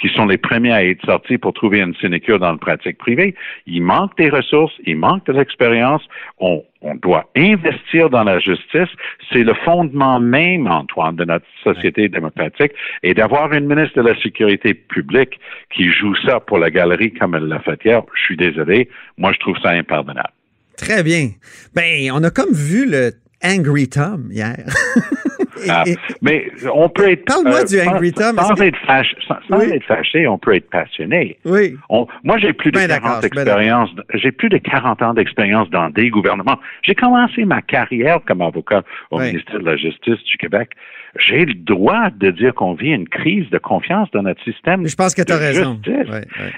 qui 0.00 0.08
sont 0.08 0.26
les 0.26 0.38
premiers 0.38 0.72
à 0.72 0.84
être 0.84 1.04
sortis 1.04 1.38
pour 1.38 1.52
trouver 1.52 1.80
une 1.80 1.94
sinécure 1.96 2.38
dans 2.38 2.52
le 2.52 2.58
pratique 2.58 2.98
privée. 2.98 3.34
Il 3.66 3.82
manque 3.82 4.16
des 4.16 4.30
ressources, 4.30 4.72
il 4.86 4.96
manque 4.96 5.26
de 5.26 5.32
l'expérience. 5.32 6.02
On, 6.38 6.64
on 6.80 6.94
doit 6.94 7.30
investir 7.36 8.08
dans 8.08 8.24
la 8.24 8.38
justice. 8.38 8.88
C'est 9.30 9.44
le 9.44 9.54
fondement 9.64 10.18
même, 10.18 10.66
Antoine, 10.66 11.16
de 11.16 11.24
notre 11.24 11.46
société 11.62 12.08
démocratique. 12.08 12.72
Et 13.02 13.14
d'avoir 13.14 13.52
une 13.52 13.66
ministre 13.66 14.02
de 14.02 14.08
la 14.08 14.20
Sécurité 14.20 14.74
publique 14.74 15.38
qui 15.74 15.90
joue 15.90 16.14
ça 16.24 16.40
pour 16.40 16.58
la 16.58 16.70
galerie 16.70 17.12
comme 17.12 17.34
elle 17.34 17.48
l'a 17.48 17.60
fait 17.60 17.78
hier, 17.84 18.02
je 18.14 18.20
suis 18.22 18.36
désolé. 18.36 18.88
Moi, 19.18 19.32
je 19.32 19.38
trouve 19.38 19.58
ça 19.62 19.70
impardonnable. 19.70 20.32
Très 20.76 21.02
bien. 21.02 21.30
Ben, 21.74 22.10
on 22.12 22.24
a 22.24 22.30
comme 22.30 22.52
vu 22.52 22.90
le 22.90 23.12
Angry 23.44 23.88
Tom 23.88 24.28
hier. 24.30 24.64
Ah, 25.68 25.84
mais 26.22 26.50
on 26.72 26.88
peut 26.88 27.10
être. 27.10 27.24
Parle-moi 27.24 27.60
euh, 27.60 27.64
du 27.64 27.80
Angry 27.80 28.12
Tom. 28.12 28.36
Sans, 28.36 28.60
être, 28.60 28.78
fâché, 28.86 29.16
sans, 29.26 29.60
être, 29.60 29.84
fâché, 29.84 30.26
on 30.26 30.38
peut 30.38 30.54
être 30.54 30.68
passionné. 30.70 31.38
Oui. 31.44 31.76
moi, 32.24 32.38
j'ai 32.38 32.52
plus 32.52 32.72
de 32.72 32.78
40 32.78 33.24
expériences. 33.24 33.90
J'ai 34.14 34.32
plus 34.32 34.48
de 34.48 34.58
40 34.58 35.02
ans 35.02 35.14
d'expérience 35.14 35.70
dans 35.70 35.90
des 35.90 36.10
gouvernements. 36.10 36.58
J'ai 36.82 36.94
commencé 36.94 37.44
ma 37.44 37.62
carrière 37.62 38.20
comme 38.26 38.42
avocat 38.42 38.82
au 39.10 39.18
ministère 39.18 39.60
de 39.60 39.64
la 39.64 39.76
Justice 39.76 40.22
du 40.24 40.36
Québec. 40.38 40.70
J'ai 41.18 41.44
le 41.44 41.54
droit 41.54 42.10
de 42.10 42.30
dire 42.30 42.54
qu'on 42.54 42.74
vit 42.74 42.90
une 42.90 43.08
crise 43.08 43.48
de 43.50 43.58
confiance 43.58 44.08
dans 44.12 44.22
notre 44.22 44.42
système. 44.44 44.86
Je 44.86 44.94
pense 44.94 45.14
que 45.14 45.22
tu 45.22 45.32
as 45.32 45.38
raison. 45.38 45.80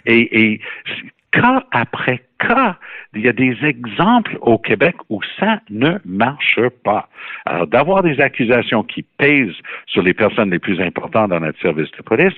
Et, 0.05 0.43
et 0.43 0.61
cas 1.33 1.65
après 1.73 2.23
il 3.15 3.23
y 3.23 3.29
a 3.29 3.33
des 3.33 3.57
exemples 3.63 4.39
au 4.41 4.59
Québec 4.59 4.97
où 5.09 5.21
ça 5.39 5.61
ne 5.71 5.99
marche 6.05 6.61
pas. 6.85 7.09
Alors, 7.45 7.67
d'avoir 7.67 8.03
des 8.03 8.21
accusations 8.21 8.83
qui 8.83 9.03
pèsent 9.03 9.55
sur 9.87 10.03
les 10.03 10.15
personnes 10.15 10.51
les 10.51 10.59
plus 10.59 10.81
importantes 10.81 11.31
dans 11.31 11.41
notre 11.41 11.61
service 11.61 11.91
de 11.93 12.03
police, 12.03 12.35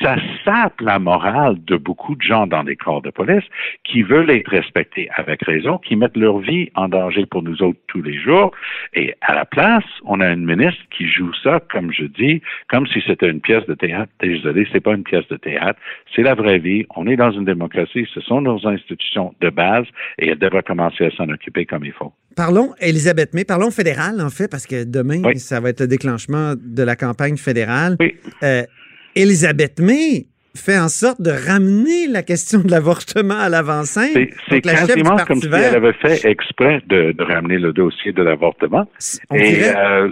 ça 0.00 0.16
sape 0.44 0.80
la 0.80 0.98
morale 0.98 1.56
de 1.64 1.76
beaucoup 1.76 2.14
de 2.14 2.22
gens 2.22 2.46
dans 2.46 2.62
les 2.62 2.76
corps 2.76 3.02
de 3.02 3.10
police 3.10 3.44
qui 3.84 4.02
veulent 4.02 4.30
être 4.30 4.48
respectés 4.48 5.08
avec 5.16 5.42
raison, 5.42 5.78
qui 5.78 5.96
mettent 5.96 6.16
leur 6.16 6.38
vie 6.38 6.70
en 6.74 6.88
danger 6.88 7.26
pour 7.26 7.42
nous 7.42 7.62
autres 7.62 7.78
tous 7.88 8.02
les 8.02 8.18
jours. 8.18 8.52
Et 8.94 9.14
à 9.20 9.34
la 9.34 9.44
place, 9.44 9.84
on 10.04 10.20
a 10.20 10.28
une 10.28 10.44
ministre 10.44 10.82
qui 10.90 11.08
joue 11.08 11.32
ça, 11.42 11.60
comme 11.70 11.92
je 11.92 12.04
dis, 12.04 12.40
comme 12.68 12.86
si 12.86 13.02
c'était 13.06 13.28
une 13.28 13.40
pièce 13.40 13.66
de 13.66 13.74
théâtre. 13.74 14.10
Désolé, 14.20 14.66
c'est 14.72 14.80
pas 14.80 14.94
une 14.94 15.04
pièce 15.04 15.28
de 15.28 15.36
théâtre. 15.36 15.78
C'est 16.14 16.22
la 16.22 16.34
vraie 16.34 16.58
vie. 16.58 16.86
On 16.96 17.06
est 17.06 17.16
dans 17.16 17.32
une 17.32 17.44
démocratie. 17.44 18.08
Ce 18.14 18.20
sont 18.20 18.40
nos 18.40 18.66
institutions 18.66 19.34
de 19.40 19.50
base 19.50 19.86
et 20.18 20.30
elle 20.30 20.38
devrait 20.38 20.62
commencer 20.62 21.06
à 21.06 21.10
s'en 21.10 21.28
occuper 21.28 21.66
comme 21.66 21.84
il 21.84 21.92
faut. 21.92 22.12
Parlons, 22.36 22.74
Elisabeth 22.80 23.32
May, 23.32 23.44
parlons 23.44 23.70
fédéral, 23.70 24.20
en 24.20 24.28
fait, 24.28 24.48
parce 24.48 24.66
que 24.66 24.84
demain, 24.84 25.22
ça 25.36 25.58
va 25.60 25.70
être 25.70 25.80
le 25.80 25.86
déclenchement 25.86 26.54
de 26.56 26.82
la 26.82 26.94
campagne 26.94 27.38
fédérale. 27.38 27.96
Oui. 27.98 28.14
Euh, 28.42 28.62
Elisabeth 29.14 29.80
May 29.80 30.26
fait 30.56 30.78
en 30.78 30.88
sorte 30.88 31.20
de 31.20 31.30
ramener 31.30 32.06
la 32.08 32.22
question 32.22 32.60
de 32.60 32.70
l'avortement 32.70 33.38
à 33.38 33.48
l'avant-scène. 33.48 34.28
C'est 34.48 34.60
quasiment 34.60 35.16
comme 35.26 35.40
si 35.40 35.46
elle 35.46 35.76
avait 35.76 35.92
fait 35.92 36.28
exprès 36.28 36.82
de, 36.86 37.14
ramener 37.22 37.58
le 37.58 37.72
dossier 37.72 38.12
de 38.12 38.22
l'avortement. 38.22 38.86
Euh, 39.32 40.10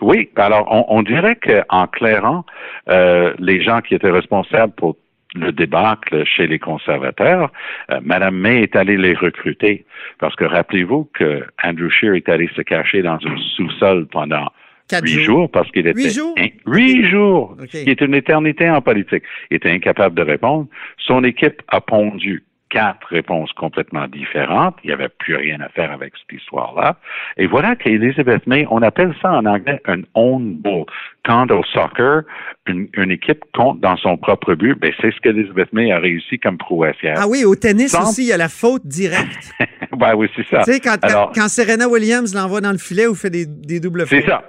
oui, 0.00 0.30
alors 0.36 0.66
on, 0.88 1.02
dirait 1.02 1.36
qu'en 1.36 1.86
clairant 1.86 2.44
euh, 2.88 3.34
les 3.38 3.62
gens 3.62 3.80
qui 3.80 3.94
étaient 3.94 4.10
responsables 4.10 4.72
pour 4.72 4.96
le 5.34 5.52
débâcle 5.52 6.24
chez 6.24 6.46
les 6.46 6.58
conservateurs, 6.58 7.50
euh, 7.90 8.00
Madame 8.02 8.36
May 8.36 8.62
est 8.62 8.76
allée 8.76 8.96
les 8.96 9.14
recruter 9.14 9.84
parce 10.18 10.36
que 10.36 10.44
rappelez-vous 10.44 11.08
que 11.14 11.44
Andrew 11.62 11.88
Scheer 11.88 12.14
est 12.14 12.28
allé 12.28 12.48
se 12.54 12.62
cacher 12.62 13.02
dans 13.02 13.18
un 13.24 13.36
sous-sol 13.56 14.06
pendant 14.06 14.48
huit 15.02 15.22
jours. 15.24 15.50
parce 15.50 15.70
qu'il 15.70 15.86
était 15.86 15.98
huit 15.98 16.10
jours, 16.10 16.34
huit 16.66 17.06
jours, 17.08 17.56
qui 17.70 17.78
est 17.78 18.00
une 18.00 18.14
éternité 18.14 18.68
en 18.68 18.82
politique. 18.82 19.22
Il 19.50 19.56
était 19.56 19.70
incapable 19.70 20.14
de 20.14 20.22
répondre. 20.22 20.66
Son 20.98 21.24
équipe 21.24 21.62
a 21.68 21.80
pondu 21.80 22.44
quatre 22.72 23.06
réponses 23.08 23.52
complètement 23.52 24.08
différentes. 24.08 24.76
Il 24.82 24.86
n'y 24.88 24.94
avait 24.94 25.10
plus 25.10 25.36
rien 25.36 25.60
à 25.60 25.68
faire 25.68 25.92
avec 25.92 26.14
cette 26.16 26.40
histoire-là. 26.40 26.96
Et 27.36 27.46
voilà 27.46 27.76
qu'Elizabeth 27.76 28.46
May, 28.46 28.66
on 28.70 28.80
appelle 28.80 29.14
ça 29.20 29.30
en 29.30 29.44
anglais 29.44 29.80
un 29.86 30.00
own 30.14 30.54
bull. 30.54 30.86
Quand 31.24 31.50
au 31.50 31.62
soccer, 31.64 32.22
une, 32.66 32.88
équipe 33.10 33.44
compte 33.54 33.78
dans 33.80 33.96
son 33.98 34.16
propre 34.16 34.54
but, 34.54 34.74
ben 34.80 34.92
c'est 35.00 35.12
ce 35.12 35.20
qu'Elizabeth 35.20 35.72
May 35.72 35.92
a 35.92 35.98
réussi 35.98 36.38
comme 36.38 36.56
prouesse 36.56 36.96
Ah 37.04 37.28
oui, 37.28 37.44
au 37.44 37.54
tennis 37.54 37.94
aussi, 37.94 38.22
il 38.22 38.28
y 38.28 38.32
a 38.32 38.38
la 38.38 38.48
faute 38.48 38.86
directe. 38.86 39.52
ben 39.96 40.14
oui, 40.16 40.28
c'est 40.34 40.46
ça. 40.48 40.62
Tu 40.64 40.72
sais, 40.72 40.80
quand, 40.80 40.96
quand, 41.34 41.48
Serena 41.48 41.86
Williams 41.88 42.34
l'envoie 42.34 42.62
dans 42.62 42.72
le 42.72 42.78
filet 42.78 43.06
ou 43.06 43.14
fait 43.14 43.30
des, 43.30 43.44
des 43.46 43.80
doubles 43.80 44.06
C'est 44.06 44.26
ça. 44.26 44.42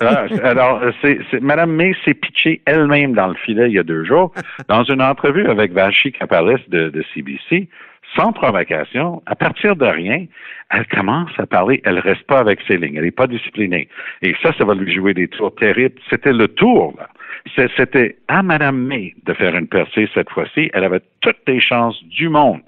Ah, 0.00 0.24
alors, 0.42 0.80
c'est, 1.02 1.18
Mme 1.40 1.72
May 1.72 1.94
s'est 2.04 2.14
pitchée 2.14 2.60
elle-même 2.64 3.14
dans 3.14 3.28
le 3.28 3.34
filet 3.34 3.68
il 3.68 3.74
y 3.74 3.78
a 3.78 3.82
deux 3.82 4.04
jours 4.04 4.32
dans 4.68 4.82
une 4.84 5.02
entrevue 5.02 5.46
avec 5.46 5.72
Vachi 5.72 6.12
Kapalis 6.12 6.62
de, 6.68 6.88
de 6.88 7.04
CBC 7.14 7.68
sans 8.16 8.32
provocation, 8.32 9.22
à 9.26 9.34
partir 9.34 9.76
de 9.76 9.86
rien, 9.86 10.26
elle 10.70 10.86
commence 10.86 11.30
à 11.38 11.46
parler, 11.46 11.80
elle 11.84 11.98
reste 11.98 12.24
pas 12.24 12.38
avec 12.38 12.60
ses 12.66 12.76
lignes, 12.76 12.96
elle 12.96 13.04
n'est 13.04 13.10
pas 13.10 13.26
disciplinée. 13.26 13.88
Et 14.22 14.34
ça, 14.42 14.52
ça 14.56 14.64
va 14.64 14.74
lui 14.74 14.92
jouer 14.92 15.14
des 15.14 15.28
tours 15.28 15.54
terribles. 15.54 16.00
C'était 16.08 16.32
le 16.32 16.48
tour, 16.48 16.94
là. 16.98 17.08
C'était 17.76 18.16
à 18.28 18.42
Mme 18.42 18.76
May 18.76 19.14
de 19.24 19.32
faire 19.32 19.56
une 19.56 19.66
percée 19.66 20.08
cette 20.14 20.28
fois-ci. 20.30 20.70
Elle 20.74 20.84
avait 20.84 21.00
toutes 21.20 21.40
les 21.46 21.60
chances 21.60 22.02
du 22.04 22.28
monde. 22.28 22.62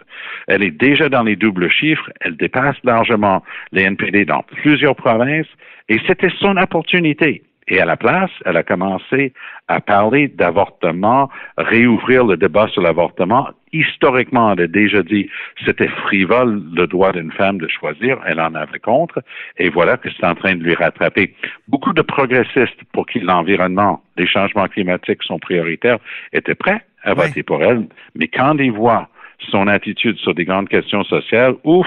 Elle 0.48 0.62
est 0.62 0.70
déjà 0.70 1.08
dans 1.08 1.22
les 1.22 1.36
doubles 1.36 1.70
chiffres. 1.70 2.10
Elle 2.20 2.36
dépasse 2.36 2.76
largement 2.82 3.42
les 3.72 3.82
NPD 3.82 4.24
dans 4.24 4.42
plusieurs 4.42 4.96
provinces. 4.96 5.46
Et 5.88 6.00
c'était 6.06 6.32
son 6.38 6.56
opportunité. 6.56 7.42
Et 7.68 7.80
à 7.80 7.84
la 7.84 7.96
place, 7.96 8.30
elle 8.44 8.56
a 8.56 8.62
commencé 8.62 9.32
à 9.68 9.80
parler 9.80 10.28
d'avortement, 10.28 11.30
réouvrir 11.56 12.24
le 12.24 12.36
débat 12.36 12.68
sur 12.68 12.82
l'avortement. 12.82 13.48
Historiquement, 13.72 14.52
elle 14.52 14.62
a 14.62 14.66
déjà 14.66 15.02
dit 15.02 15.28
c'était 15.64 15.88
frivole 15.88 16.62
le 16.74 16.86
droit 16.86 17.12
d'une 17.12 17.32
femme 17.32 17.58
de 17.58 17.68
choisir. 17.68 18.18
Elle 18.26 18.40
en 18.40 18.54
avait 18.54 18.80
contre. 18.80 19.22
Et 19.58 19.70
voilà 19.70 19.96
que 19.96 20.08
c'est 20.10 20.26
en 20.26 20.34
train 20.34 20.56
de 20.56 20.62
lui 20.62 20.74
rattraper. 20.74 21.34
Beaucoup 21.68 21.92
de 21.92 22.02
progressistes 22.02 22.82
pour 22.92 23.06
qui 23.06 23.20
l'environnement, 23.20 24.02
les 24.16 24.26
changements 24.26 24.68
climatiques 24.68 25.22
sont 25.22 25.38
prioritaires, 25.38 25.98
étaient 26.32 26.54
prêts 26.54 26.82
à 27.04 27.14
voter 27.14 27.42
pour 27.42 27.62
elle. 27.62 27.86
Mais 28.14 28.28
quand 28.28 28.58
ils 28.58 28.72
voient 28.72 29.08
son 29.50 29.66
attitude 29.68 30.18
sur 30.18 30.34
des 30.34 30.44
grandes 30.44 30.68
questions 30.68 31.04
sociales, 31.04 31.54
ouf, 31.64 31.86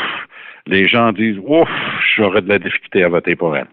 les 0.68 0.88
gens 0.88 1.12
disent 1.12 1.40
ouf, 1.46 1.70
j'aurais 2.16 2.42
de 2.42 2.50
la 2.50 2.60
difficulté 2.60 3.04
à 3.04 3.10
voter 3.10 3.36
pour 3.36 3.56
elle. 3.56 3.68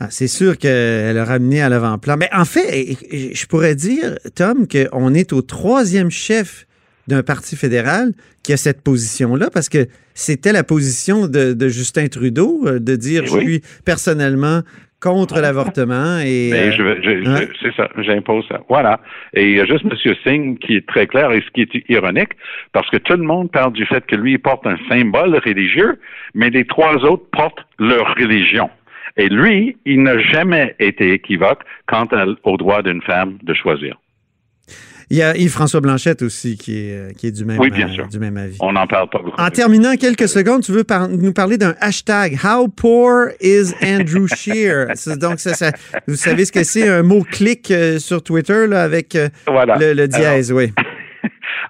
Ah, 0.00 0.08
c'est 0.10 0.26
sûr 0.26 0.58
qu'elle 0.58 1.16
a 1.18 1.24
ramené 1.24 1.62
à 1.62 1.68
l'avant-plan. 1.68 2.16
Mais 2.18 2.28
en 2.32 2.44
fait, 2.44 2.96
je 3.12 3.46
pourrais 3.46 3.74
dire, 3.74 4.16
Tom, 4.34 4.66
qu'on 4.66 5.14
est 5.14 5.32
au 5.32 5.42
troisième 5.42 6.10
chef 6.10 6.66
d'un 7.08 7.22
parti 7.22 7.56
fédéral 7.56 8.12
qui 8.42 8.52
a 8.52 8.56
cette 8.56 8.82
position-là, 8.82 9.50
parce 9.52 9.68
que 9.68 9.86
c'était 10.14 10.52
la 10.52 10.64
position 10.64 11.26
de, 11.26 11.68
Justin 11.68 12.08
Trudeau, 12.08 12.62
euh, 12.66 12.78
de 12.78 12.96
dire, 12.96 13.22
eh 13.24 13.28
je 13.28 13.38
suis 13.38 13.62
personnellement 13.84 14.62
contre 15.00 15.40
l'avortement 15.42 16.20
et 16.24 16.50
ben, 16.52 16.72
hein? 17.26 17.40
c'est 17.60 17.74
ça 17.74 17.88
j'impose 17.98 18.46
ça 18.48 18.60
voilà 18.68 19.00
et 19.34 19.50
il 19.50 19.56
y 19.56 19.60
a 19.60 19.66
juste 19.66 19.84
M. 19.84 20.14
Singh 20.22 20.58
qui 20.60 20.76
est 20.76 20.86
très 20.86 21.08
clair 21.08 21.32
et 21.32 21.40
ce 21.40 21.50
qui 21.50 21.62
est 21.62 21.90
ironique 21.90 22.30
parce 22.72 22.88
que 22.88 22.98
tout 22.98 23.14
le 23.14 23.24
monde 23.24 23.50
parle 23.50 23.72
du 23.72 23.84
fait 23.84 24.06
que 24.06 24.14
lui 24.14 24.34
il 24.34 24.38
porte 24.38 24.64
un 24.64 24.76
symbole 24.88 25.34
religieux 25.44 25.98
mais 26.34 26.50
les 26.50 26.64
trois 26.64 26.94
autres 27.04 27.24
portent 27.32 27.66
leur 27.80 28.14
religion 28.14 28.70
et 29.16 29.28
lui, 29.28 29.76
il 29.86 30.02
n'a 30.02 30.18
jamais 30.18 30.74
été 30.78 31.12
équivoque 31.12 31.60
quant 31.86 32.06
au 32.44 32.56
droit 32.56 32.82
d'une 32.82 33.02
femme 33.02 33.38
de 33.42 33.54
choisir. 33.54 33.96
Il 35.10 35.18
y 35.18 35.22
a 35.22 35.36
Yves-François 35.36 35.80
Blanchette 35.82 36.22
aussi 36.22 36.56
qui 36.56 36.78
est, 36.78 36.92
euh, 36.96 37.10
qui 37.12 37.26
est 37.26 37.32
du, 37.32 37.44
même, 37.44 37.58
Oui, 37.58 37.68
bien 37.70 37.86
euh, 37.86 37.92
sûr. 37.92 38.08
du 38.08 38.18
même 38.18 38.38
avis. 38.38 38.56
On 38.60 38.72
n'en 38.72 38.86
parle 38.86 39.10
pas 39.10 39.18
beaucoup. 39.18 39.38
En 39.38 39.50
terminant 39.50 39.94
quelques 39.96 40.26
secondes, 40.28 40.62
tu 40.62 40.72
veux 40.72 40.84
par- 40.84 41.06
nous 41.10 41.34
parler 41.34 41.58
d'un 41.58 41.74
hashtag 41.80 42.38
How 42.42 42.66
poor 42.68 43.28
is 43.42 43.74
Andrew 43.84 44.26
Shear? 44.34 44.86
Donc, 45.18 45.38
ça, 45.38 45.52
ça- 45.52 45.72
vous 46.06 46.14
savez 46.16 46.46
ce 46.46 46.52
que 46.52 46.64
c'est, 46.64 46.88
un 46.88 47.02
mot-clic 47.02 47.70
euh, 47.70 47.98
sur 47.98 48.22
Twitter 48.22 48.66
là, 48.66 48.84
avec 48.84 49.14
euh, 49.14 49.28
Voilà. 49.46 49.76
le, 49.76 49.92
le 49.92 50.08
dièse, 50.08 50.50
oui. 50.50 50.72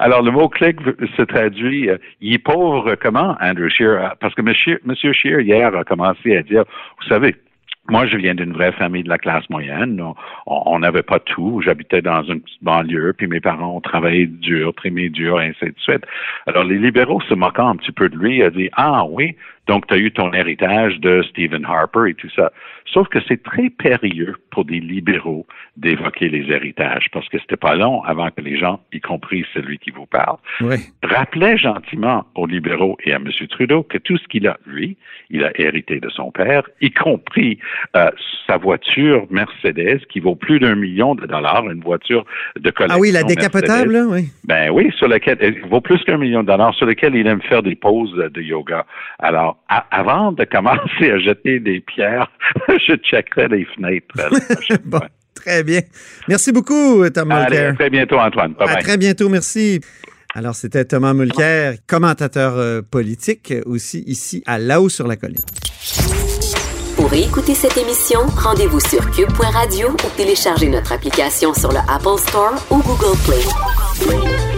Alors, 0.05 0.21
le 0.21 0.33
mot 0.33 0.49
clic 0.49 0.79
se 1.17 1.23
traduit, 1.23 1.89
euh, 1.89 1.97
il 2.21 2.35
est 2.35 2.39
pauvre 2.39 2.97
comment, 2.97 3.37
Andrew 3.41 3.69
Shear? 3.69 4.17
Parce 4.19 4.35
que 4.35 4.43
monsieur, 4.43 4.81
monsieur 4.85 5.13
Shear, 5.13 5.39
hier, 5.39 5.73
a 5.77 5.85
commencé 5.85 6.37
à 6.37 6.43
dire, 6.43 6.65
vous 7.01 7.09
savez, 7.09 7.37
moi, 7.89 8.09
je 8.09 8.17
viens 8.17 8.35
d'une 8.35 8.53
vraie 8.53 8.73
famille 8.73 9.05
de 9.05 9.09
la 9.09 9.19
classe 9.19 9.49
moyenne. 9.49 10.03
On- 10.47 10.79
n'avait 10.81 11.05
pas 11.05 11.21
tout. 11.21 11.61
J'habitais 11.65 12.03
dans 12.03 12.25
une 12.25 12.41
petite 12.41 12.65
banlieue, 12.65 13.13
puis 13.17 13.29
mes 13.29 13.39
parents 13.39 13.77
ont 13.77 13.81
travaillé 13.81 14.27
dur, 14.27 14.75
trimé 14.75 15.09
dur, 15.09 15.41
et 15.41 15.51
ainsi 15.51 15.67
de 15.67 15.79
suite. 15.79 16.05
Alors, 16.49 16.65
les 16.65 16.79
libéraux, 16.79 17.21
se 17.21 17.35
moquant 17.35 17.69
un 17.69 17.77
petit 17.77 17.93
peu 17.93 18.09
de 18.09 18.17
lui, 18.17 18.43
a 18.43 18.51
dit, 18.51 18.71
ah 18.77 19.05
oui, 19.09 19.37
donc 19.69 19.87
tu 19.87 19.95
as 19.95 19.99
eu 19.99 20.11
ton 20.11 20.33
héritage 20.33 20.99
de 21.01 21.23
Stephen 21.31 21.65
Harper 21.65 22.11
et 22.11 22.15
tout 22.15 22.31
ça. 22.35 22.53
Sauf 22.93 23.09
que 23.09 23.19
c'est 23.27 23.43
très 23.43 23.71
périlleux 23.71 24.35
pour 24.51 24.65
des 24.65 24.81
libéraux 24.81 25.47
d'évoquer 25.77 26.29
les 26.29 26.51
héritages, 26.53 27.07
parce 27.13 27.29
que 27.29 27.39
c'était 27.39 27.57
pas 27.57 27.75
long 27.75 28.03
avant 28.03 28.31
que 28.31 28.41
les 28.43 28.59
gens, 28.59 28.81
y 28.93 29.01
compris 29.01 29.47
celui 29.55 29.79
qui 29.79 29.91
vous 29.91 30.05
parle, 30.05 30.37
oui. 30.61 30.77
rappelait 31.03 31.57
gentiment 31.57 32.25
aux 32.35 32.47
libéraux 32.47 32.99
et 33.05 33.13
à 33.13 33.17
M. 33.17 33.29
Trudeau 33.49 33.83
que 33.83 33.99
tout 33.99 34.19
ce 34.19 34.29
qu'il 34.29 34.47
a, 34.47 34.59
lui, 34.67 34.97
il 35.31 35.45
a 35.45 35.53
hérité 35.59 36.01
de 36.01 36.11
son 36.11 36.31
père, 36.31 36.63
y 36.81 36.91
compris 36.91 37.59
euh, 37.97 38.11
sa 38.47 38.57
voiture 38.57 39.27
Mercedes 39.31 40.01
qui 40.11 40.21
vaut 40.21 40.35
plus 40.35 40.59
d'un 40.59 40.75
million 40.75 41.15
de 41.15 41.25
dollars, 41.27 41.71
une 41.71 41.83
voiture 41.83 42.27
de 42.57 42.71
collection. 42.71 42.99
Ah 42.99 43.01
oui, 43.01 43.13
la 43.13 43.23
décapotable, 43.23 43.93
là, 43.93 44.05
oui. 44.07 44.29
Ben 44.45 44.71
oui, 44.71 44.93
sur 44.99 45.09
laquelle 45.09 45.39
elle 45.41 45.61
vaut 45.69 45.81
plus 45.81 46.03
qu'un 46.05 46.19
million 46.19 46.43
de 46.43 46.49
dollars, 46.49 46.75
sur 46.75 46.87
lequel 46.87 47.15
il 47.15 47.27
aime 47.27 47.43
faire 47.43 47.63
des 47.63 47.77
pauses 47.77 48.15
de 48.15 48.43
yoga. 48.43 48.85
Alors, 49.19 49.52
avant 49.91 50.33
de 50.33 50.45
commencer 50.45 51.11
à 51.11 51.19
jeter 51.19 51.61
des 51.61 51.81
pierres, 51.81 52.31
je 52.69 52.95
checkerai 52.97 53.49
les 53.49 53.65
fenêtres. 53.77 54.07
Bon, 54.85 55.01
très 55.35 55.63
bien. 55.63 55.81
Merci 56.29 56.53
beaucoup, 56.53 57.09
Thomas 57.11 57.43
Allez, 57.45 57.59
à 57.59 57.73
très 57.73 57.91
bientôt, 57.91 58.19
Antoine. 58.19 58.53
Bye 58.55 58.69
À 58.69 58.75
bye. 58.75 58.83
très 58.83 58.97
bientôt, 58.99 59.29
merci. 59.29 59.81
Alors, 60.35 60.55
c'était 60.55 60.85
Thomas 60.87 61.13
Mulcair, 61.13 61.75
commentateur 61.87 62.55
euh, 62.57 62.81
politique, 62.83 63.53
aussi 63.67 64.03
ici 64.07 64.43
à 64.47 64.59
Là-haut 64.59 64.89
sur 64.89 65.07
la 65.07 65.17
colline. 65.17 65.41
Pour 66.97 67.13
écouter 67.13 67.55
cette 67.55 67.77
émission, 67.77 68.21
rendez-vous 68.37 68.81
sur 68.81 69.11
cube.radio 69.11 69.89
ou 69.91 70.17
téléchargez 70.17 70.69
notre 70.69 70.93
application 70.93 71.53
sur 71.53 71.71
le 71.71 71.79
Apple 71.89 72.19
Store 72.19 72.55
ou 72.71 72.77
Google 72.83 73.19
Play. 73.27 74.52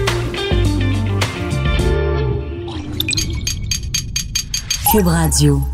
Cube 4.94 5.08
Radio. 5.08 5.73